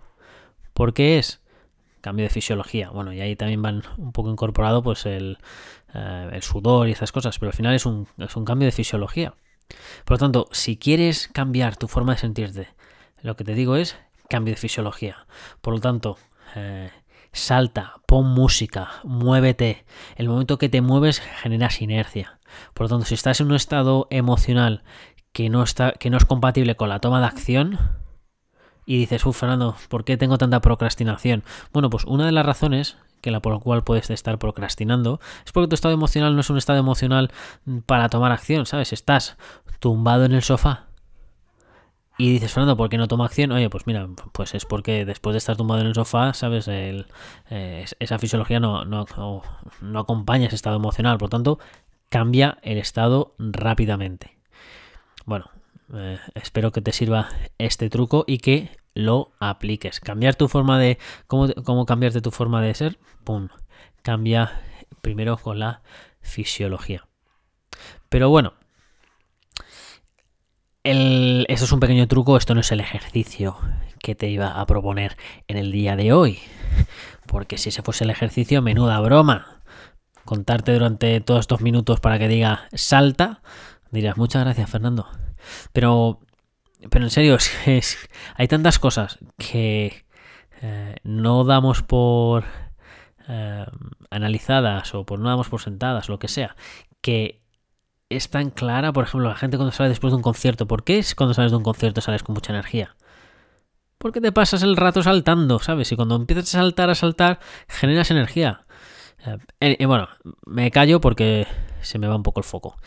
[0.76, 1.42] ¿Por qué es?
[2.02, 2.92] Cambio de fisiología.
[2.92, 5.40] Bueno, y ahí también van un poco incorporado pues el,
[5.96, 9.34] eh, sudor y esas cosas, pero al final es un, es un cambio de fisiología.
[10.06, 12.68] Por lo tanto, si quieres cambiar tu forma de sentirte,
[13.24, 13.98] lo que te digo es
[14.34, 15.28] cambio de fisiología.
[15.62, 16.18] Por lo tanto,
[16.56, 16.90] eh,
[17.34, 19.86] salta, pon música, muévete.
[20.16, 22.40] El momento que te mueves generas inercia.
[22.74, 24.84] Por lo tanto, si estás en un estado emocional
[25.34, 27.78] que no, está, que no es compatible con la toma de acción,
[28.88, 31.44] y dices, uff, Fernando, ¿por qué tengo tanta procrastinación?
[31.72, 35.52] Bueno, pues una de las razones que la por la cual puedes estar procrastinando es
[35.52, 37.32] porque tu estado emocional no es un estado emocional
[37.86, 38.94] para tomar acción, ¿sabes?
[38.94, 39.38] Estás
[39.80, 40.88] tumbado en el sofá
[42.18, 43.52] y dices, Fernando, ¿por qué no toma acción?
[43.52, 46.68] Oye, pues mira, pues es porque después de estar tumbado en el sofá, ¿sabes?
[46.68, 47.06] Eh,
[48.00, 49.06] esa fisiología no,
[49.96, 51.60] acompaña ese estado emocional, por lo tanto,
[52.10, 54.38] cambia el estado rápidamente.
[55.26, 55.50] Bueno,
[55.94, 60.00] eh, espero que te sirva este truco y que lo apliques.
[60.00, 61.00] Cambiar tu forma de.
[61.26, 63.00] ¿Cómo, cómo cambiarte tu forma de ser?
[63.24, 63.50] ¡Pum!
[64.04, 64.62] Cambia
[65.02, 65.82] primero con la
[66.22, 67.08] fisiología.
[68.10, 68.54] Pero bueno,
[70.84, 73.58] esto es un pequeño truco, esto no es el ejercicio
[74.02, 75.16] que te iba a proponer
[75.48, 76.40] en el día de hoy.
[77.26, 79.62] Porque si ese fuese el ejercicio, menuda broma.
[80.26, 83.42] Contarte durante todos estos minutos para que diga salta,
[83.92, 85.08] dirás muchas gracias Fernando.
[85.72, 86.20] Pero,
[86.90, 87.98] pero en serio, es,
[88.36, 90.06] hay tantas cosas que
[90.62, 92.44] eh, no damos por
[93.30, 93.66] eh,
[94.10, 96.56] analizadas o por no damos por sentadas, lo que sea,
[97.02, 97.43] que
[98.16, 100.68] es tan clara, por ejemplo, la gente cuando sale después de un concierto.
[100.68, 102.96] ¿Por qué es cuando sales de un concierto sales con mucha energía?
[103.98, 105.92] Porque te pasas el rato saltando, ¿sabes?
[105.92, 108.66] Y cuando empiezas a saltar, a saltar, generas energía.
[109.60, 110.10] Eh, eh, bueno,
[110.46, 111.48] me callo porque
[111.82, 112.78] se me va un poco el foco.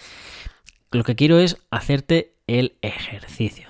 [0.90, 3.68] Lo que quiero es hacerte el ejercicio.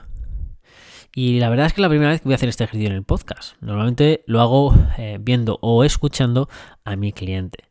[1.14, 2.90] Y la verdad es que es la primera vez que voy a hacer este ejercicio
[2.90, 3.54] en el podcast.
[3.62, 6.48] Normalmente lo hago eh, viendo o escuchando
[6.84, 7.65] a mi cliente.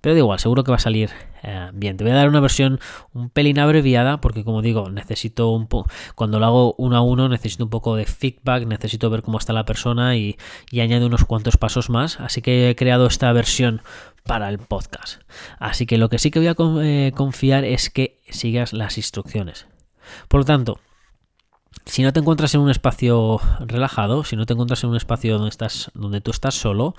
[0.00, 1.10] Pero da igual, seguro que va a salir
[1.42, 1.96] eh, bien.
[1.96, 2.78] Te voy a dar una versión
[3.12, 7.28] un pelín abreviada porque como digo, necesito un poco, cuando lo hago uno a uno,
[7.28, 10.36] necesito un poco de feedback, necesito ver cómo está la persona y,
[10.80, 12.20] añado unos cuantos pasos más.
[12.20, 13.82] Así que he creado esta versión
[14.24, 15.22] para el podcast.
[15.58, 19.66] Así que lo que sí que voy a eh, confiar es que sigas las instrucciones.
[20.28, 20.80] Por lo tanto,
[21.88, 25.34] si no te encuentras en un espacio relajado, si no te encuentras en un espacio
[25.34, 26.94] donde estás, donde tú estás solo,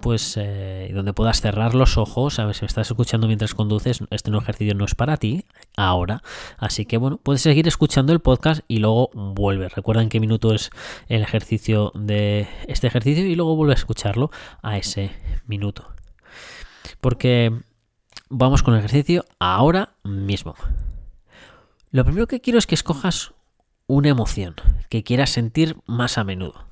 [0.00, 4.30] pues eh, donde puedas cerrar los ojos, ver si me estás escuchando mientras conduces, este
[4.30, 5.44] ejercicio no es para ti
[5.76, 6.22] ahora,
[6.56, 9.68] así que bueno, puedes seguir escuchando el podcast y luego vuelve.
[9.68, 10.70] Recuerda en qué minuto es
[11.08, 14.30] el ejercicio de este ejercicio y luego vuelve a escucharlo
[14.62, 15.10] a ese
[15.46, 15.88] minuto,
[17.00, 17.52] porque
[18.30, 20.54] vamos con el ejercicio ahora mismo.
[21.90, 23.34] Lo primero que quiero es que escojas
[23.90, 24.54] una emoción
[24.88, 26.68] que quieras sentir más a menudo.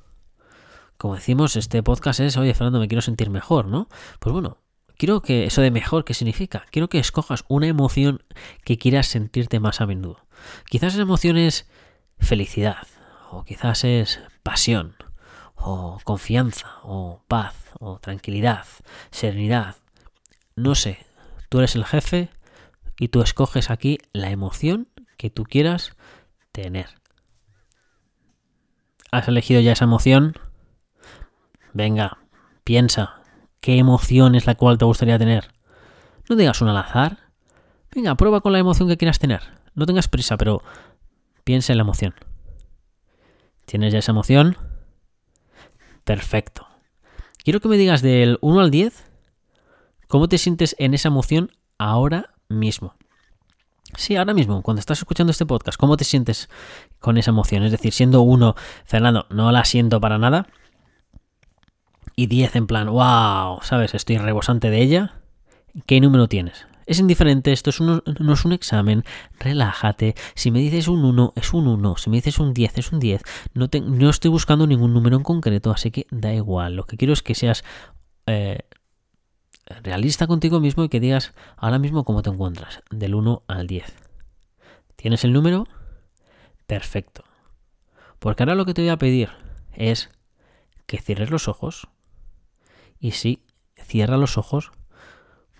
[0.97, 3.89] Como decimos, este podcast es, oye Fernando, me quiero sentir mejor, ¿no?
[4.19, 4.59] Pues bueno,
[4.95, 6.65] quiero que eso de mejor, ¿qué significa?
[6.71, 8.23] Quiero que escojas una emoción
[8.63, 10.25] que quieras sentirte más a menudo.
[10.69, 11.67] Quizás esa emoción es
[12.19, 12.87] felicidad,
[13.29, 14.95] o quizás es pasión,
[15.55, 18.65] o confianza, o paz, o tranquilidad,
[19.11, 19.75] serenidad.
[20.55, 21.05] No sé,
[21.49, 22.29] tú eres el jefe
[22.97, 25.97] y tú escoges aquí la emoción que tú quieras
[26.53, 26.98] tener.
[29.11, 30.35] ¿Has elegido ya esa emoción?
[31.73, 32.19] Venga,
[32.63, 33.21] piensa,
[33.59, 35.51] ¿qué emoción es la cual te gustaría tener?
[36.29, 37.17] No digas un al azar.
[37.91, 39.41] Venga, prueba con la emoción que quieras tener.
[39.73, 40.61] No tengas prisa, pero
[41.43, 42.13] piensa en la emoción.
[43.65, 44.57] ¿Tienes ya esa emoción?
[46.03, 46.67] Perfecto.
[47.43, 49.05] Quiero que me digas del 1 al 10
[50.07, 52.95] cómo te sientes en esa emoción ahora mismo.
[53.97, 56.49] Sí, ahora mismo, cuando estás escuchando este podcast, ¿cómo te sientes
[56.99, 57.63] con esa emoción?
[57.63, 60.47] Es decir, siendo uno, Fernando, no la siento para nada.
[62.15, 63.93] Y 10 en plan, wow, ¿sabes?
[63.93, 65.15] Estoy rebosante de ella.
[65.85, 66.67] ¿Qué número tienes?
[66.89, 68.01] Es indiferente, esto es no
[68.33, 69.03] es un examen,
[69.39, 70.15] relájate.
[70.33, 71.97] Si me dices un 1, es un 1.
[71.97, 73.21] Si me dices un 10, es un 10.
[73.53, 76.75] No, estoy buscando ningún número en concreto, así que da igual.
[76.75, 77.63] Lo que quiero es que seas
[78.25, 78.63] eh,
[79.83, 83.85] realista contigo mismo y que digas ahora mismo cómo te encuentras, del 1 al 10.
[84.95, 85.67] ¿Tienes el número?
[86.69, 87.23] Perfecto.
[88.19, 89.29] Porque ahora lo que te voy a pedir
[89.73, 90.11] es
[90.85, 91.87] que cierres los ojos.
[92.99, 93.43] Y sí,
[93.75, 94.71] cierra los ojos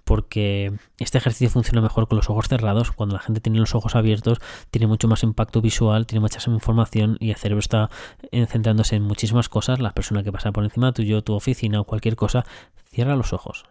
[0.03, 2.91] porque este ejercicio funciona mejor con los ojos cerrados.
[2.91, 4.37] Cuando la gente tiene los ojos abiertos,
[4.69, 7.89] tiene mucho más impacto visual, tiene mucha más información y el cerebro está
[8.31, 9.79] centrándose en muchísimas cosas.
[9.79, 12.45] La persona que pasa por encima tuyo, tu oficina o cualquier cosa,
[12.85, 13.65] cierra los ojos.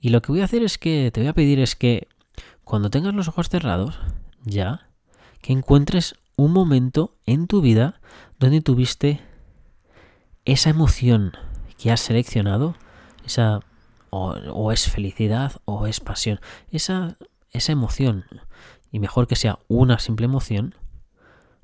[0.00, 2.08] Y lo que voy a hacer es que te voy a pedir es que
[2.62, 4.00] cuando tengas los ojos cerrados,
[4.44, 4.88] ya,
[5.44, 8.00] que encuentres un momento en tu vida
[8.38, 9.20] donde tuviste
[10.46, 11.32] esa emoción
[11.76, 12.76] que has seleccionado,
[13.26, 13.60] esa
[14.08, 17.18] o, es felicidad o es pasión, esa,
[17.50, 18.24] esa emoción,
[18.90, 20.76] y mejor que sea una simple emoción,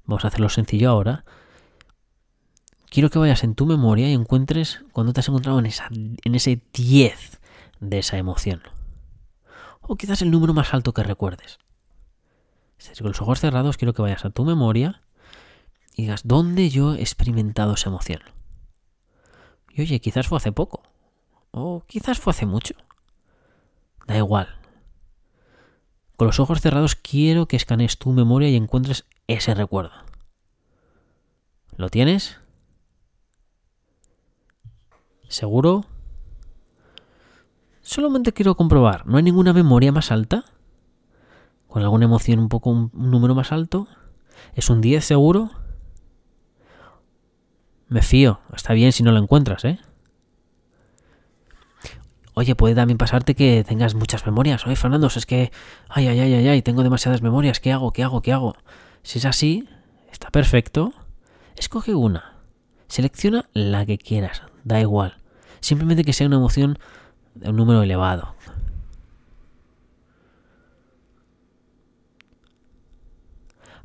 [0.05, 1.25] vamos a hacerlo sencillo ahora,
[2.91, 6.35] quiero que vayas en tu memoria y encuentres cuando te has encontrado en, esa, en
[6.35, 7.41] ese 10
[7.81, 8.61] de esa emoción.
[9.81, 11.59] O quizás el número más alto que recuerdes.
[12.99, 15.03] Con los ojos cerrados quiero que vayas a tu memoria
[15.95, 18.21] y digas, ¿dónde yo he experimentado esa emoción?
[19.71, 20.83] Y oye, quizás fue hace poco.
[21.51, 22.75] O quizás fue hace mucho.
[24.07, 24.57] Da igual.
[26.17, 29.93] Con los ojos cerrados quiero que escanees tu memoria y encuentres ese recuerdo.
[31.77, 32.39] ¿Lo tienes?
[35.29, 35.87] ¿Seguro?
[37.81, 40.45] Solamente quiero comprobar, ¿no hay ninguna memoria más alta?
[41.71, 43.87] ¿Con alguna emoción un poco un, número más alto?
[44.55, 45.51] ¿Es un 10 seguro?
[47.89, 49.79] Me fío, está bien si no lo encuentras, ¿eh?
[52.35, 54.67] Oye, puede también pasarte que tengas muchas memorias.
[54.67, 55.53] Oye, Fernando, es que...
[55.89, 57.61] Ay, ay, ay, ay, ay, tengo demasiadas memorias.
[57.61, 57.93] ¿Qué hago?
[57.93, 58.21] ¿Qué hago?
[58.21, 58.57] ¿Qué hago?
[59.03, 59.69] Si es así,
[60.11, 60.93] está perfecto.
[61.57, 62.35] Escoge una.
[62.89, 65.19] Selecciona la que quieras, da igual.
[65.61, 66.79] Simplemente que sea una emoción
[67.35, 68.35] de un número elevado.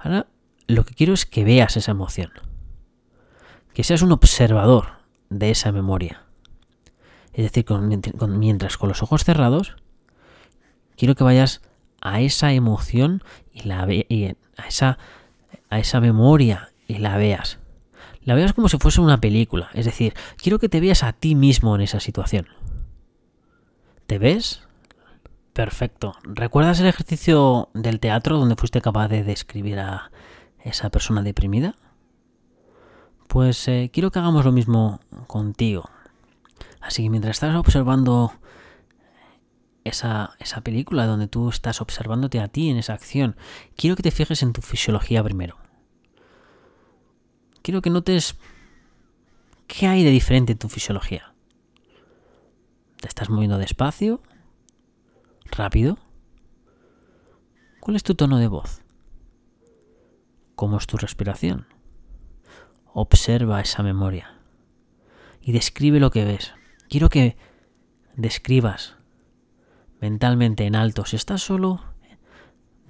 [0.05, 0.27] Ahora
[0.67, 2.31] lo que quiero es que veas esa emoción.
[3.73, 4.85] Que seas un observador
[5.31, 6.21] de esa memoria.
[7.33, 7.65] Es decir,
[8.29, 9.75] mientras con los ojos cerrados,
[10.95, 11.61] quiero que vayas
[12.01, 14.99] a esa emoción y la y a esa
[15.71, 17.57] a esa memoria y la veas.
[18.23, 21.33] La veas como si fuese una película, es decir, quiero que te veas a ti
[21.33, 22.47] mismo en esa situación.
[24.05, 24.64] ¿Te ves?
[25.55, 26.17] Perfecto.
[26.23, 30.11] ¿Recuerdas el ejercicio del teatro donde fuiste capaz de describir a
[30.61, 31.77] esa persona deprimida?
[33.29, 35.89] Pues eh, quiero que hagamos lo mismo contigo.
[36.81, 38.33] Así que mientras estás observando
[39.85, 43.37] esa, esa película donde tú estás observándote a ti en esa acción,
[43.77, 45.55] quiero que te fijes en tu fisiología primero.
[47.61, 48.35] Quiero que notes
[49.67, 51.33] qué hay de diferente en tu fisiología.
[52.99, 54.21] ¿Te estás moviendo despacio?
[55.55, 55.97] ¿Rápido?
[57.79, 58.81] ¿Cuál es tu tono de voz?
[60.55, 61.65] ¿Cómo es tu respiración?
[62.93, 64.37] Observa esa memoria
[65.41, 66.53] y describe lo que ves.
[66.89, 67.37] Quiero que
[68.15, 68.95] describas
[70.01, 71.05] mentalmente en alto.
[71.05, 71.81] Si estás solo,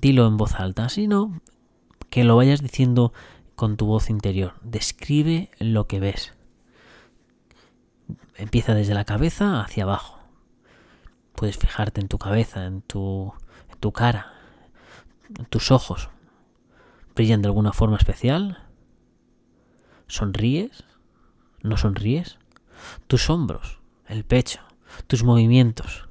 [0.01, 0.89] dilo en voz alta.
[0.89, 1.41] Si no,
[2.09, 3.13] que lo vayas diciendo
[3.55, 4.55] con tu voz interior.
[4.63, 6.33] Describe lo que ves.
[8.35, 10.14] Empieza desde la cabeza hacia abajo.
[11.35, 13.33] Puedes fijarte en tu cabeza, en tu,
[13.69, 14.33] en tu cara,
[15.37, 16.09] en tus ojos.
[17.13, 18.63] ¿Brillan de alguna forma especial?
[20.07, 20.83] ¿Sonríes?
[21.61, 22.37] ¿No sonríes?
[23.07, 24.61] Tus hombros, el pecho,
[25.07, 26.07] tus movimientos.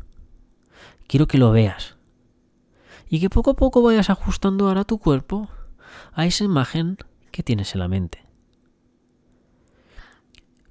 [1.06, 1.96] Quiero que lo veas.
[3.08, 5.48] Y que poco a poco vayas ajustando ahora tu cuerpo
[6.12, 6.98] a esa imagen
[7.30, 8.24] que tienes en la mente.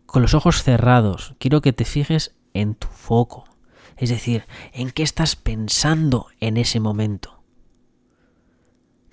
[0.05, 3.45] Con los ojos cerrados, quiero que te fijes en tu foco,
[3.97, 7.43] es decir, en qué estás pensando en ese momento.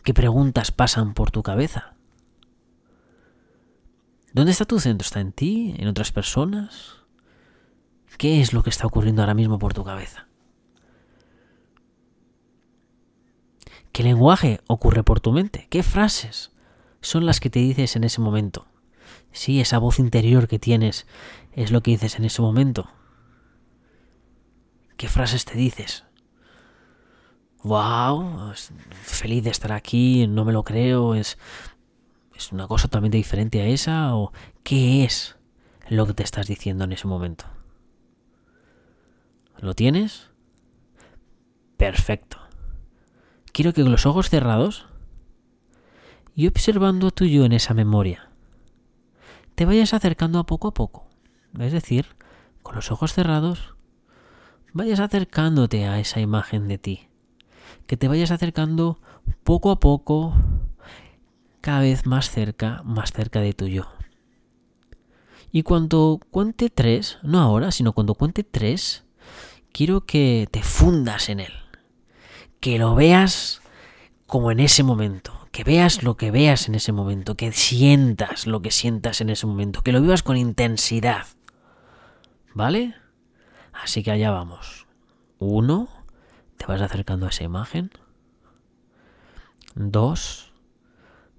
[0.02, 1.94] ¿Qué preguntas pasan por tu cabeza?
[4.32, 5.04] ¿Dónde está tu centro?
[5.04, 5.74] ¿Está en ti?
[5.78, 6.96] ¿En otras personas?
[8.16, 10.28] ¿Qué es lo que está ocurriendo ahora mismo por tu cabeza?
[13.92, 15.66] ¿Qué lenguaje ocurre por tu mente?
[15.68, 16.52] ¿Qué frases
[17.00, 18.68] son las que te dices en ese momento?
[19.32, 21.06] Sí, esa voz interior que tienes
[21.52, 22.88] es lo que dices en ese momento.
[25.00, 26.04] ¿Qué frases te dices?
[27.62, 28.52] wow,
[29.02, 31.38] feliz de estar aquí, no me lo creo, es,
[32.34, 34.30] es una cosa totalmente diferente a esa, o
[34.62, 35.38] qué es
[35.88, 37.46] lo que te estás diciendo en ese momento.
[39.58, 40.28] ¿Lo tienes?
[41.78, 42.36] Perfecto.
[43.54, 44.86] Quiero que con los ojos cerrados
[46.34, 48.28] y observando a tu yo en esa memoria,
[49.54, 51.08] te vayas acercando a poco a poco.
[51.58, 52.04] Es decir,
[52.62, 53.79] con los ojos cerrados,
[54.72, 57.10] vayas acercándote a esa imagen de ti
[57.90, 59.00] que te vayas acercando
[59.42, 60.32] poco a poco,
[61.60, 63.88] cada vez más cerca, más cerca de tu yo.
[65.50, 69.02] Y cuando cuente tres, no ahora, sino cuando cuente tres,
[69.72, 71.52] quiero que te fundas en él,
[72.60, 73.60] que lo veas
[74.28, 78.62] como en ese momento, que veas lo que veas en ese momento, que sientas lo
[78.62, 81.26] que sientas en ese momento, que lo vivas con intensidad.
[82.54, 82.94] ¿Vale?
[83.82, 84.86] Así que allá vamos.
[85.38, 85.88] Uno,
[86.56, 87.90] te vas acercando a esa imagen.
[89.74, 90.52] Dos,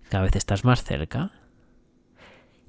[0.10, 1.32] cada vez estás más cerca.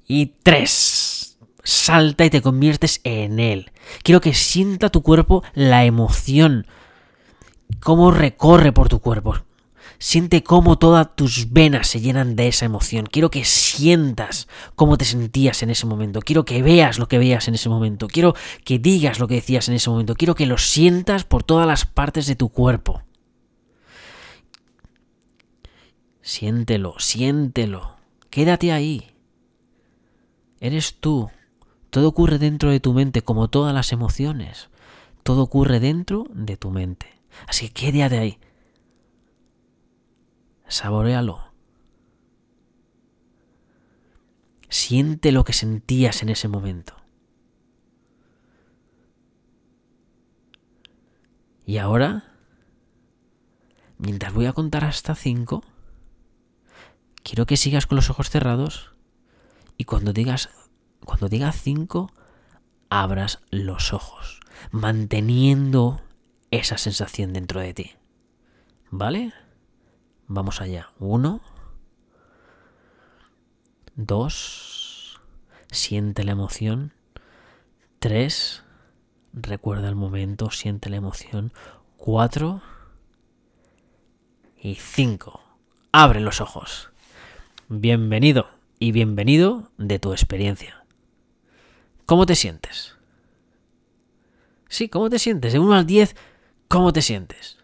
[0.05, 3.71] Y tres, salta y te conviertes en él.
[4.03, 6.67] Quiero que sienta tu cuerpo la emoción,
[7.79, 9.35] cómo recorre por tu cuerpo.
[10.03, 13.05] Siente cómo todas tus venas se llenan de esa emoción.
[13.05, 16.19] Quiero que sientas cómo te sentías en ese momento.
[16.19, 18.07] Quiero que veas lo que veas en ese momento.
[18.07, 18.35] Quiero
[18.65, 20.15] que digas lo que decías en ese momento.
[20.15, 23.01] Quiero que lo sientas por todas las partes de tu cuerpo.
[26.21, 27.95] Siéntelo, siéntelo.
[28.29, 29.15] Quédate ahí.
[30.59, 31.29] Eres tú.
[31.91, 34.67] Todo ocurre dentro de tu mente, como todas las emociones.
[35.23, 37.07] Todo ocurre dentro de tu mente.
[37.47, 38.37] Así que quédate ahí.
[40.73, 41.39] Saborealo.
[44.69, 46.95] Siente lo que sentías en ese momento.
[51.67, 52.23] Y ahora,
[53.99, 55.63] mientras voy a contar hasta cinco,
[57.21, 58.95] quiero que sigas con los ojos cerrados
[59.77, 60.49] y cuando digas,
[61.05, 62.11] cuando diga cinco,
[62.89, 64.39] abras los ojos,
[64.71, 66.01] manteniendo
[66.49, 67.91] esa sensación dentro de ti.
[68.89, 69.33] ¿Vale?
[70.27, 70.89] Vamos allá.
[70.99, 71.41] Uno,
[73.95, 75.21] 2.
[75.71, 76.93] Siente la emoción.
[77.99, 78.63] 3.
[79.33, 81.53] Recuerda el momento, siente la emoción.
[81.97, 82.61] 4.
[84.61, 85.41] Y 5.
[85.91, 86.89] Abre los ojos.
[87.69, 88.49] Bienvenido
[88.79, 90.85] y bienvenido de tu experiencia.
[92.05, 92.97] ¿Cómo te sientes?
[94.69, 95.53] Sí, ¿cómo te sientes?
[95.53, 96.15] De 1 al 10,
[96.67, 97.62] ¿cómo te sientes?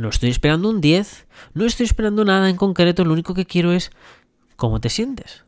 [0.00, 3.70] No estoy esperando un 10, no estoy esperando nada en concreto, lo único que quiero
[3.70, 3.90] es
[4.56, 5.44] cómo te sientes.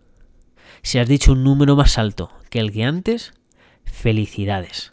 [0.83, 3.33] Si has dicho un número más alto que el que antes,
[3.87, 4.93] felicidades.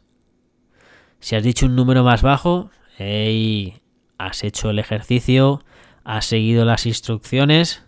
[1.20, 3.82] Si has dicho un número más bajo, hey,
[4.18, 5.66] has hecho el ejercicio,
[6.06, 7.84] has seguido las instrucciones,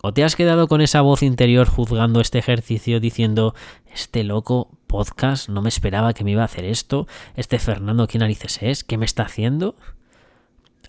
[0.00, 3.56] o te has quedado con esa voz interior juzgando este ejercicio diciendo,
[3.92, 8.18] este loco podcast no me esperaba que me iba a hacer esto, este Fernando, ¿qué
[8.18, 8.84] narices es?
[8.84, 9.74] ¿Qué me está haciendo?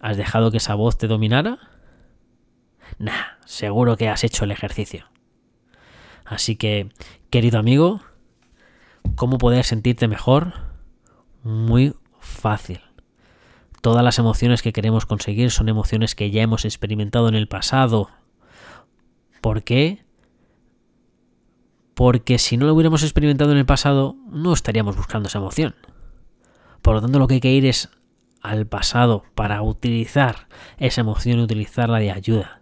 [0.03, 1.59] ¿Has dejado que esa voz te dominara?
[2.99, 5.05] Nah, seguro que has hecho el ejercicio.
[6.25, 6.91] Así que,
[7.29, 8.01] querido amigo,
[9.15, 10.53] ¿cómo poder sentirte mejor?
[11.41, 12.81] Muy fácil.
[13.81, 18.09] Todas las emociones que queremos conseguir son emociones que ya hemos experimentado en el pasado
[19.43, 20.05] ¿Por qué?
[21.95, 25.75] Porque si no lo hubiéramos experimentado en el pasado, no estaríamos buscando esa emoción.
[26.81, 27.89] Por lo tanto, lo que hay que ir es
[28.43, 32.61] al pasado para utilizar esa emoción y utilizarla de ayuda.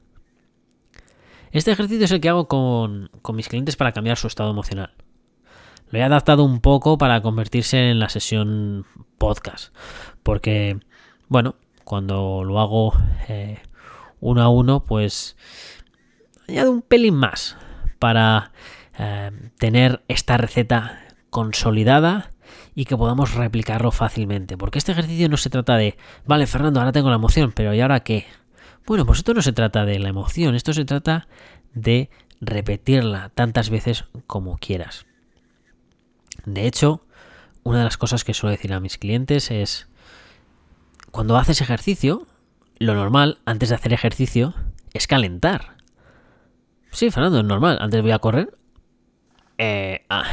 [1.52, 4.94] Este ejercicio es el que hago con, con, mis clientes para cambiar su estado emocional.
[5.90, 8.86] Lo he adaptado un poco para convertirse en la sesión
[9.18, 9.76] podcast.
[10.24, 10.80] Porque,
[11.28, 12.94] bueno, cuando lo hago
[13.28, 13.60] eh,
[14.22, 15.36] uno a uno, pues
[16.48, 17.58] añado un pelín más
[18.00, 18.54] para
[18.98, 22.31] eh, tener esta receta consolidada
[22.76, 24.58] y que podamos replicarlo fácilmente.
[24.58, 27.82] Porque este ejercicio no se trata de, vale, Fernando, ahora tengo la emoción, pero ¿y
[27.82, 28.26] ahora qué?
[28.86, 31.28] Bueno, pues esto no se trata de la emoción, esto se trata
[31.74, 32.10] de
[32.40, 35.06] repetirla tantas veces como quieras.
[36.46, 37.06] De hecho,
[37.64, 39.88] una de las cosas que suelo decir a mis clientes es,
[41.12, 42.26] cuando haces ejercicio,
[42.80, 44.56] lo normal antes de hacer ejercicio
[44.94, 45.78] es calentar.
[46.92, 47.78] Sí, Fernando, es normal.
[47.80, 48.58] Antes voy a correr.
[49.58, 50.26] Eh, ah,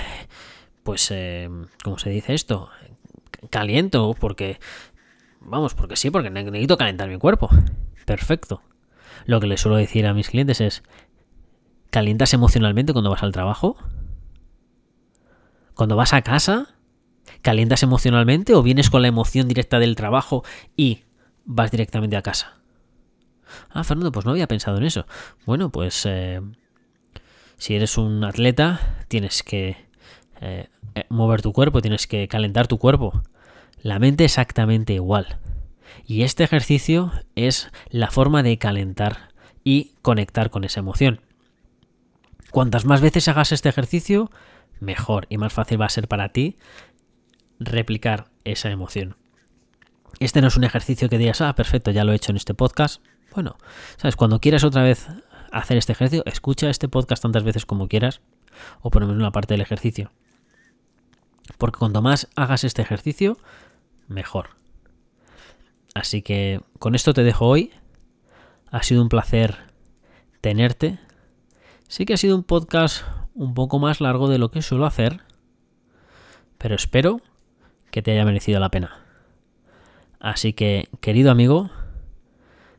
[0.83, 1.49] pues, eh,
[1.83, 2.71] ¿cómo se dice esto?
[3.51, 4.59] Caliento, porque...
[5.41, 7.49] Vamos, porque sí, porque necesito calentar mi cuerpo.
[8.05, 8.63] Perfecto.
[9.27, 10.83] Lo que le suelo decir a mis clientes es,
[11.91, 13.77] ¿calientas emocionalmente cuando vas al trabajo?
[15.75, 16.75] Cuando vas a casa,
[17.43, 20.45] ¿calientas emocionalmente o vienes con la emoción directa del trabajo
[20.77, 21.05] y
[21.45, 22.59] vas directamente a casa?
[23.71, 25.07] Ah, Fernando, pues no había pensado en eso.
[25.47, 26.41] Bueno, pues eh,
[27.57, 29.88] si eres un atleta, tienes que
[30.41, 33.23] eh, eh, mover tu cuerpo, tienes que calentar tu cuerpo.
[33.81, 35.39] La mente exactamente igual.
[36.05, 39.31] Y este ejercicio es la forma de calentar
[39.65, 41.21] y conectar con esa emoción.
[42.51, 44.31] Cuantas más veces hagas este ejercicio,
[44.81, 46.57] mejor y más fácil va a ser para ti
[47.59, 49.17] replicar esa emoción.
[50.21, 52.55] Este no es un ejercicio que digas, ah, perfecto, ya lo he hecho en este
[52.55, 53.03] podcast,
[53.35, 53.57] bueno,
[53.97, 55.07] sabes, cuando quieras otra vez
[55.53, 58.21] hacer este ejercicio, escucha este podcast tantas veces como quieras,
[58.81, 60.13] o por lo menos una parte del ejercicio.
[61.59, 63.37] Porque cuanto más hagas este ejercicio,
[64.07, 64.51] mejor.
[65.95, 67.73] Así que con esto te dejo hoy.
[68.71, 69.57] Ha sido un placer
[70.41, 70.99] tenerte.
[71.89, 73.05] Sí que ha sido un podcast
[73.35, 75.21] un poco más largo de lo que suelo hacer,
[76.59, 77.21] pero espero
[77.91, 79.05] que te haya merecido la pena.
[80.21, 81.71] Así que, querido amigo,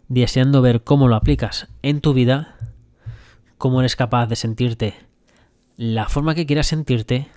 [0.10, 2.58] deseando ver cómo lo aplicas en tu vida,
[3.58, 4.96] cómo eres capaz de sentirte
[5.78, 7.30] la forma que quieras sentirte,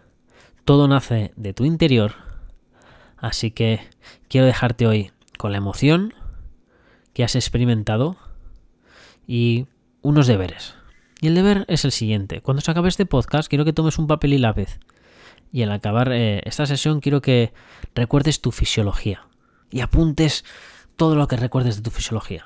[0.64, 2.14] todo nace de tu interior,
[3.16, 3.80] así que
[4.28, 6.14] quiero dejarte hoy con la emoción
[7.12, 8.16] que has experimentado
[9.26, 9.66] y
[10.02, 10.74] unos deberes.
[11.20, 12.40] Y el deber es el siguiente.
[12.40, 14.80] Cuando se acabe este podcast, quiero que tomes un papel y lápiz.
[15.52, 17.52] Y al acabar eh, esta sesión, quiero que
[17.94, 19.26] recuerdes tu fisiología.
[19.70, 20.44] Y apuntes
[20.96, 22.44] todo lo que recuerdes de tu fisiología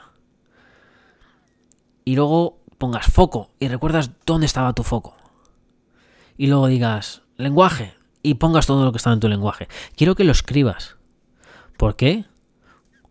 [2.07, 5.17] y luego pongas foco y recuerdas dónde estaba tu foco.
[6.39, 9.69] Y luego digas lenguaje y pongas todo lo que estaba en tu lenguaje.
[9.97, 10.97] Quiero que lo escribas.
[11.77, 12.25] ¿Por qué?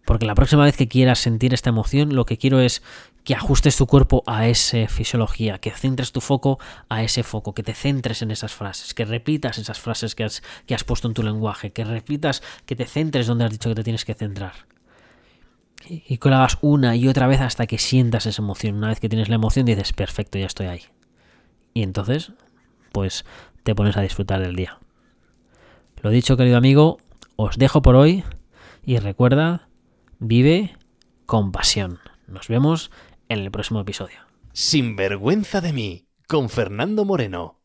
[0.06, 2.84] Porque la próxima vez que quieras sentir esta emoción, lo que quiero es
[3.24, 7.64] que ajustes tu cuerpo a esa fisiología, que centres tu foco a ese foco, que
[7.64, 11.16] te centres en esas frases, que repitas esas frases que has, que has puesto en
[11.16, 14.54] tu lenguaje, que repitas, que te centres donde has dicho que te tienes que centrar
[15.88, 18.76] y que lo hagas una y otra vez hasta que sientas esa emoción.
[18.76, 20.82] Una vez que tienes la emoción dices, perfecto, ya estoy ahí.
[21.74, 22.32] Y entonces,
[22.92, 23.26] pues
[23.64, 24.80] te pones a disfrutar del día.
[26.06, 27.00] Lo dicho, querido amigo,
[27.36, 28.24] os dejo por hoy
[28.86, 29.70] y recuerda,
[30.20, 30.78] vive
[31.26, 31.98] con pasión.
[32.28, 32.92] Nos vemos
[33.28, 34.20] en el próximo episodio.
[34.54, 37.60] Sin vergüenza de mí, con Fernando Moreno.